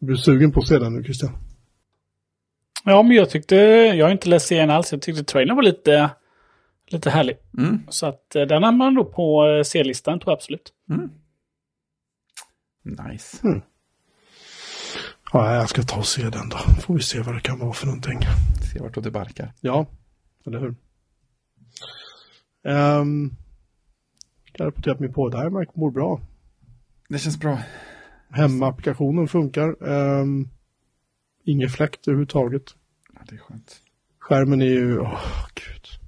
[0.00, 1.32] Är du sugen på att se den nu, Christian?
[2.84, 6.10] Ja, men jag tyckte, jag har inte läst serien alls, jag tyckte trailern var lite,
[6.86, 7.36] lite härlig.
[7.58, 7.82] Mm.
[7.88, 10.72] Så att eh, den har man då på eh, C-listan, tror jag absolut.
[10.90, 11.10] Mm.
[12.82, 13.46] Nice.
[13.46, 13.60] Mm.
[15.32, 16.56] Ja, jag ska ta och se den då.
[16.56, 18.20] Får vi se vad det kan vara för någonting.
[18.72, 19.52] Se vart det barkar.
[19.60, 19.86] Ja,
[20.46, 20.74] eller hur.
[22.62, 23.36] Um,
[24.52, 26.20] jag rapportera att min podd iMac mår bra.
[27.08, 27.58] Det känns bra.
[28.32, 29.82] Hemmaapplikationen funkar.
[29.82, 30.48] Um,
[31.44, 32.62] ingen fläkt överhuvudtaget.
[33.14, 33.80] Ja, det är skönt.
[34.18, 36.00] Skärmen är ju, åh oh, gud.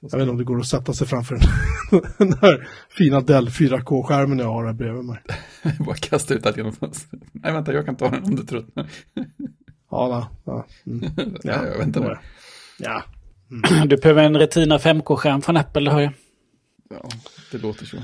[0.00, 3.48] Jag vet inte om det går att sätta sig framför den, den här fina Dell
[3.48, 5.22] 4K-skärmen jag har här bredvid mig.
[5.78, 7.22] Bara kasta ut allt genom fönstret.
[7.32, 8.90] Nej, vänta, jag kan ta den om du tröttnar.
[9.90, 10.66] ja, ja.
[10.86, 11.10] Mm.
[11.42, 12.16] ja, jag väntar nu.
[12.78, 13.02] Ja.
[13.50, 13.88] Mm.
[13.88, 16.12] Du behöver en Retina 5K-skärm från Apple, det hör jag.
[16.90, 17.08] Ja,
[17.52, 17.96] det låter så.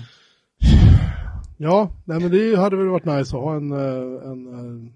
[1.61, 4.93] Ja, nej men det hade väl varit nice att ha en, eh, en, en eh,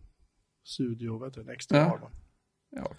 [0.65, 2.11] studio, vet du, en extra ja.
[2.71, 2.91] ja.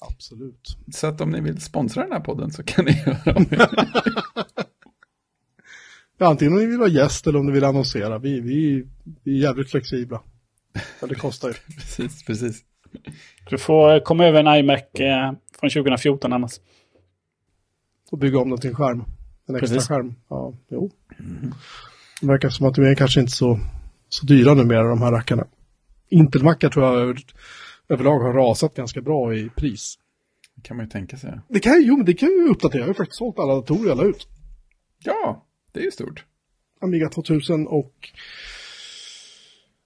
[0.00, 0.76] Absolut.
[0.92, 3.68] Så att om ni vill sponsra den här podden så kan ni göra det.
[6.18, 8.18] ja, antingen om ni vill vara gäst eller om ni vill annonsera.
[8.18, 8.86] Vi, vi,
[9.24, 10.22] vi är jävligt flexibla.
[11.00, 11.54] Men det kostar ju.
[11.76, 12.64] precis, precis.
[13.50, 16.52] Du får komma över en iMac eh, från 2014 annars.
[18.10, 19.04] Och bygga om den till en skärm.
[19.46, 19.88] En extra precis.
[19.88, 20.14] skärm.
[20.28, 20.90] Ja, jo.
[21.18, 21.54] Mm.
[22.22, 23.60] Det verkar som att de är kanske inte så,
[24.08, 25.46] så dyra numera, de här rackarna.
[26.08, 27.18] Intelmackar tror jag
[27.88, 29.98] överlag har rasat ganska bra i pris.
[30.54, 31.40] Det kan man ju tänka sig.
[31.48, 32.80] Det kan, jo, men det kan ju uppdatera.
[32.80, 34.28] Jag har faktiskt sålt alla datorer jag la ut.
[35.04, 36.24] Ja, det är ju stort.
[36.80, 38.08] Amiga 2000 och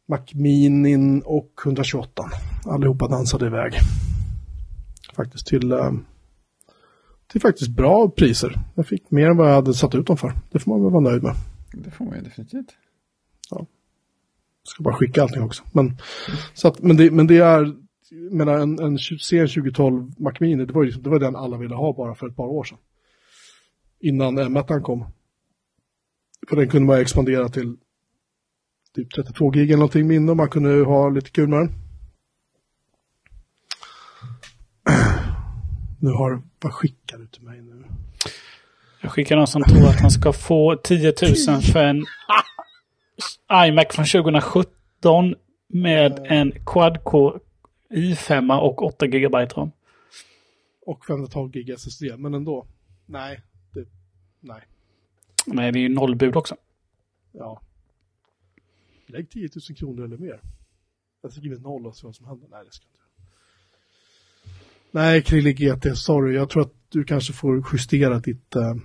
[0.08, 2.22] Mac Mini och 128.
[2.64, 3.74] Allihopa dansade iväg.
[5.14, 5.92] Faktiskt till, eh,
[7.32, 8.60] till faktiskt bra priser.
[8.74, 10.32] Jag fick mer än vad jag hade satt ut dem för.
[10.50, 11.34] Det får man väl vara nöjd med.
[11.82, 12.76] Det får man ju definitivt.
[13.50, 13.66] Ja.
[14.62, 15.64] Jag ska bara skicka allting också.
[15.72, 15.98] Men,
[16.54, 17.76] så att, men, det, men det är,
[18.30, 21.56] menar en, en sen 2012 Mac Mini, det var, ju, liksom, det var den alla
[21.56, 22.78] ville ha bara för ett par år sedan.
[24.00, 25.04] Innan M1 kom.
[26.48, 27.76] För den kunde man expandera till
[28.94, 31.72] typ 32 gig eller någonting minne och man kunde ha lite kul med den.
[36.00, 37.75] Nu har, vad skickar du till mig nu?
[39.06, 41.14] Jag skickar någon som tror att han ska få 10
[41.48, 42.04] 000 för en
[43.66, 45.34] iMac från 2017
[45.66, 47.40] med en quad-core
[47.90, 49.70] i5 och 8 GB ram.
[50.86, 52.66] Och 512 GB SSD, men ändå.
[53.06, 53.40] Nej,
[53.74, 53.84] det,
[54.40, 54.62] nej.
[55.46, 56.56] Nej, det är ju nollbud också.
[57.32, 57.60] Ja.
[59.06, 60.40] Lägg 10 000 kronor eller mer.
[61.22, 62.48] Jag skriver noll och så vad som händer.
[62.50, 63.00] Nej, det ska inte.
[64.90, 66.34] Nej, Krille GT, sorry.
[66.34, 68.76] Jag tror att du kanske får justera ditt, uh,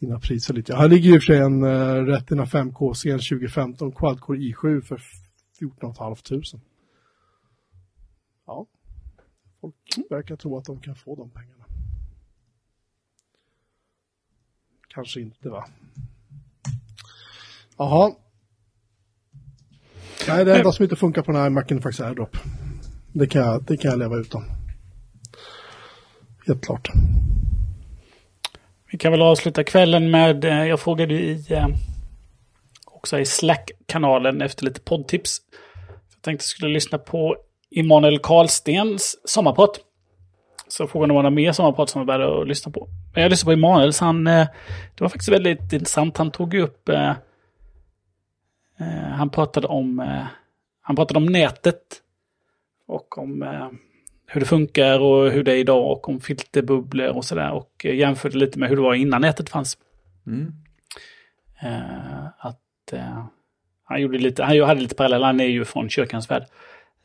[0.00, 0.76] dina priser lite.
[0.76, 5.02] Här ligger ju för sig en uh, Retina 5K sen 2015 Quadcore i7 för
[5.58, 6.42] 14 500.
[8.46, 8.66] Ja,
[9.60, 9.74] folk
[10.10, 11.64] verkar tro att de kan få de pengarna.
[14.88, 15.68] Kanske inte va?
[17.76, 18.12] Jaha.
[20.28, 22.36] Nej, det enda som inte funkar på den här macken är faktiskt AirDrop.
[23.12, 24.44] Det kan jag, det kan jag leva utan.
[26.46, 26.88] Helt klart.
[28.92, 31.66] Vi kan väl avsluta kvällen med, eh, jag frågade i, eh,
[32.84, 35.38] också i Slack-kanalen efter lite poddtips.
[36.14, 37.36] Jag tänkte jag skulle lyssna på
[37.70, 39.80] Immanuel Karlstens sommarprat.
[40.68, 42.88] Så frågan om det var mer sommarprat som var värda att lyssna på.
[43.14, 44.46] Men jag lyssnade på Immanuels, han, eh,
[44.94, 46.16] det var faktiskt väldigt intressant.
[46.16, 46.90] Han tog upp,
[49.16, 49.98] han pratade om,
[50.82, 51.82] han pratade om nätet.
[52.86, 53.42] Och om
[54.32, 57.50] hur det funkar och hur det är idag och om filterbubblor och sådär.
[57.50, 59.78] Och eh, jämförde lite med hur det var innan nätet fanns.
[60.26, 60.52] Mm.
[61.62, 63.24] Eh, att eh,
[63.84, 66.44] han gjorde lite, han hade lite paralleller, han är ju från kyrkans värld.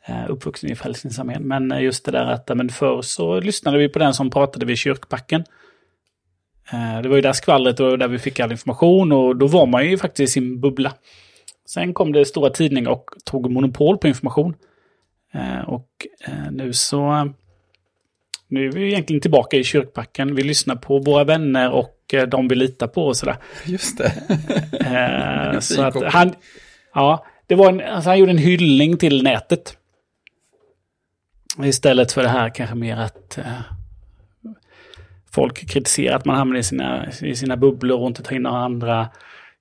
[0.06, 1.42] Eh, uppvuxen i Frälsningsarmén.
[1.42, 4.78] Men just det där att, men förr så lyssnade vi på den som pratade vid
[4.78, 5.44] kyrkbacken.
[7.02, 9.86] Det var ju där skvallret och där vi fick all information och då var man
[9.86, 10.92] ju faktiskt i sin bubbla.
[11.66, 14.54] Sen kom det stora tidningar och tog monopol på information.
[15.34, 15.88] Eh, och
[16.24, 17.32] eh, nu så...
[18.48, 20.34] Nu är vi egentligen tillbaka i kyrkbacken.
[20.34, 23.36] Vi lyssnar på våra vänner och eh, de vi litar på och sådär.
[23.64, 24.12] Just det.
[25.60, 26.34] Så att han...
[26.94, 29.76] Ja, det var en, alltså han gjorde en hyllning till nätet.
[31.64, 33.60] Istället för det här kanske mer att eh,
[35.30, 38.58] folk kritiserar att man hamnar i sina, i sina bubblor och inte tar in några
[38.58, 39.08] andra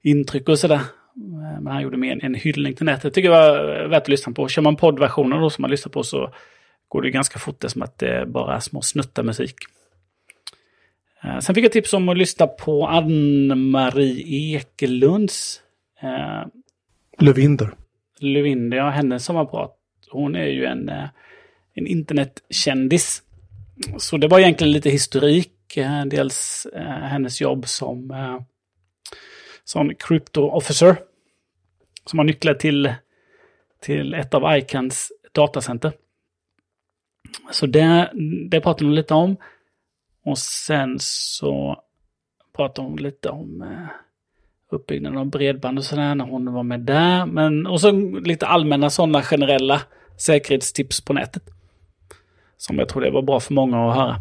[0.03, 0.81] intryck och sådär.
[1.17, 3.03] Eh, Men han gjorde mer en, en hyllning till nätet.
[3.03, 4.47] Jag tycker det var värt att lyssna på.
[4.47, 6.33] Kör man poddversionen då som man lyssnar på så
[6.87, 7.59] går det ganska fort.
[7.59, 9.55] Det är som att det är bara små snuttar musik.
[11.23, 14.23] Eh, Sen fick jag tips om att lyssna på Ann-Marie
[14.57, 15.61] Ekelunds
[16.01, 16.47] eh,
[17.19, 17.69] Lövinder.
[18.19, 19.71] Lövinder, ja, hennes sommarprat.
[20.11, 21.03] Hon är ju en, eh,
[21.73, 23.21] en internetkändis.
[23.97, 25.77] Så det var egentligen lite historik.
[25.77, 28.39] eh, Dels eh, hennes jobb som, eh,
[29.65, 30.95] Sån crypto officer.
[32.05, 32.93] Som har nycklar till,
[33.81, 35.93] till ett av ICANs datacenter.
[37.51, 38.11] Så det,
[38.49, 39.37] det pratade hon lite om.
[40.25, 41.81] Och sen så
[42.55, 43.87] pratade hon lite om eh,
[44.71, 47.25] uppbyggnaden av bredband och sådär när hon var med där.
[47.25, 49.81] Men, och så lite allmänna sådana generella
[50.17, 51.43] säkerhetstips på nätet.
[52.57, 54.15] Som jag tror det var bra för många att höra.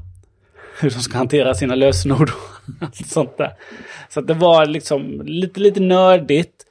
[0.81, 3.53] Hur de ska hantera sina lösenord och allt sånt där.
[4.09, 6.65] Så det var liksom lite, lite nördigt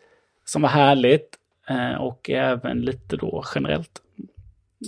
[0.46, 1.30] som var härligt.
[1.70, 3.92] eh, Och även lite då generellt.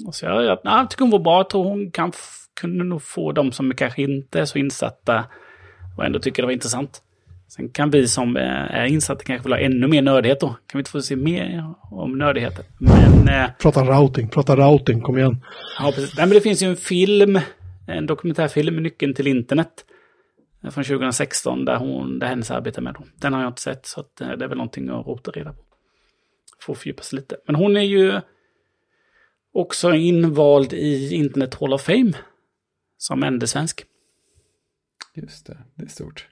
[0.07, 1.37] Och så jag, jag, jag tycker hon var bra.
[1.39, 2.11] Jag tror hon kan,
[2.59, 5.25] kunde nog få de som kanske inte är så insatta
[5.97, 7.01] och ändå tycker det var intressant.
[7.47, 8.43] Sen kan vi som eh,
[8.75, 10.47] är insatta kanske vill ha ännu mer nördighet då.
[10.47, 12.65] Kan vi inte få se mer om nördigheter?
[12.77, 15.37] Men, eh, Prata routing, prata routing, kom igen.
[15.79, 16.17] ja, precis.
[16.17, 17.39] Nej, men det finns ju en film,
[17.87, 19.85] en dokumentärfilm, Nyckeln till internet.
[20.71, 22.93] Från 2016 där, hon, där hennes arbete med.
[22.93, 23.05] Då.
[23.15, 25.63] Den har jag inte sett så eh, det är väl någonting att rota reda på.
[26.59, 27.37] Får fördjupa sig lite.
[27.45, 28.21] Men hon är ju
[29.53, 32.13] också invald i Internet Hall of Fame.
[32.97, 33.85] Som enda svensk.
[35.13, 36.27] Just det, det är stort.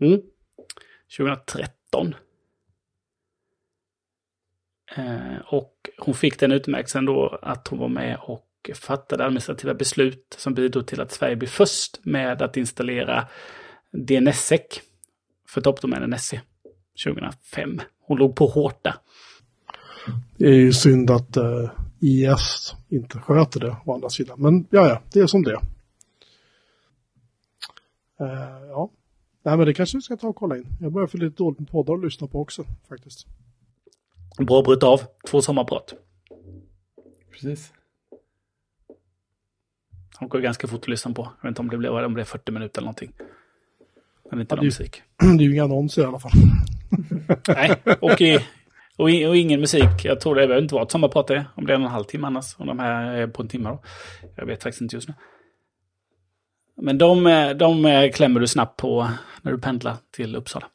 [0.00, 0.20] Mm.
[1.16, 2.14] 2013.
[4.96, 10.36] Eh, och hon fick den utmärkelsen då att hon var med och fattade administrativa beslut
[10.38, 13.28] som bidrog till att Sverige blev först med att installera
[13.92, 14.60] DNSSEC
[15.48, 16.40] för toppdomänen SE
[17.04, 17.80] 2005.
[18.00, 18.94] Hon låg på hårt där.
[20.36, 24.40] Det är ju synd att eh, IS inte sköter det å andra sidan.
[24.40, 25.60] Men ja, ja, det är som det.
[28.20, 28.90] Eh, ja,
[29.46, 30.66] Nej, men det kanske vi ska ta och kolla in.
[30.80, 33.26] Jag börjar få lite dåligt med poddar att lyssna på också faktiskt.
[34.38, 35.00] Bra brutit av.
[35.30, 35.94] Två sommarprat.
[37.30, 37.72] Precis.
[40.18, 41.22] Han går ganska fort att lyssna på.
[41.22, 43.12] Jag vet inte om det blev, om det blev 40 minuter eller någonting.
[44.30, 45.02] Men inte Ja, någon det- musik.
[45.18, 46.32] Det är ju inga annonser i alla fall.
[47.48, 48.38] Nej, och, i,
[48.96, 50.04] och, i, och ingen musik.
[50.04, 51.30] Jag tror det behöver inte vara ett sommarprat.
[51.54, 52.54] Om det är en en halv timme annars.
[52.58, 53.82] Om de här är på en timme då.
[54.36, 55.14] Jag vet faktiskt inte just nu.
[56.76, 57.24] Men de,
[57.58, 59.08] de klämmer du snabbt på
[59.42, 60.66] när du pendlar till Uppsala.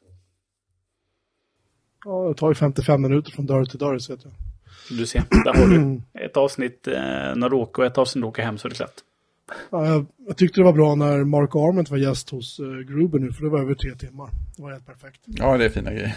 [2.04, 4.32] Ja, det tar ju 55 minuter från dörr till dörr så vet jag.
[4.98, 6.94] Du ser, där har du ett avsnitt eh,
[7.34, 8.94] när du åker och ett avsnitt när du åker hem så är det klart.
[9.70, 13.18] Ja, jag, jag tyckte det var bra när Mark Arment var gäst hos uh, Gruber
[13.18, 14.30] nu, för det var över tre timmar.
[14.56, 15.20] Det var helt perfekt.
[15.26, 16.16] Ja, det är fina grejer.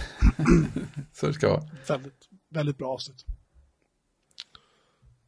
[1.13, 1.63] Så det ska vara.
[1.87, 3.25] Väldigt, väldigt bra avsnitt.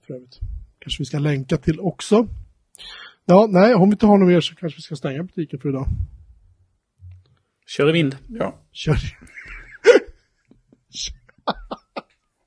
[0.08, 0.40] För övrigt.
[0.80, 2.28] Kanske vi ska länka till också.
[3.26, 5.70] Ja, nej, om vi inte har något mer så kanske vi ska stänga butiken för
[5.70, 5.88] idag.
[7.66, 8.18] Kör i vind.
[8.28, 8.98] Ja, Kör.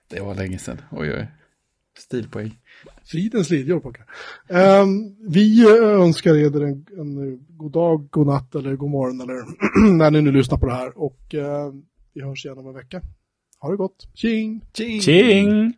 [0.09, 0.83] det var länge sedan.
[0.91, 1.27] Oj, oj.
[1.99, 2.59] Stilpoäng.
[3.11, 4.07] Fridens lidjor pojkar.
[4.49, 9.45] Um, vi eh, önskar er en, en god dag, god natt eller god morgon eller
[9.97, 10.99] när ni nu lyssnar på det här.
[10.99, 11.73] Och eh,
[12.15, 13.03] vi hörs igen om en vecka.
[13.61, 14.09] Ha det gott.
[14.15, 14.61] Tjing!
[14.73, 15.01] Tjing!
[15.01, 15.75] Tjing!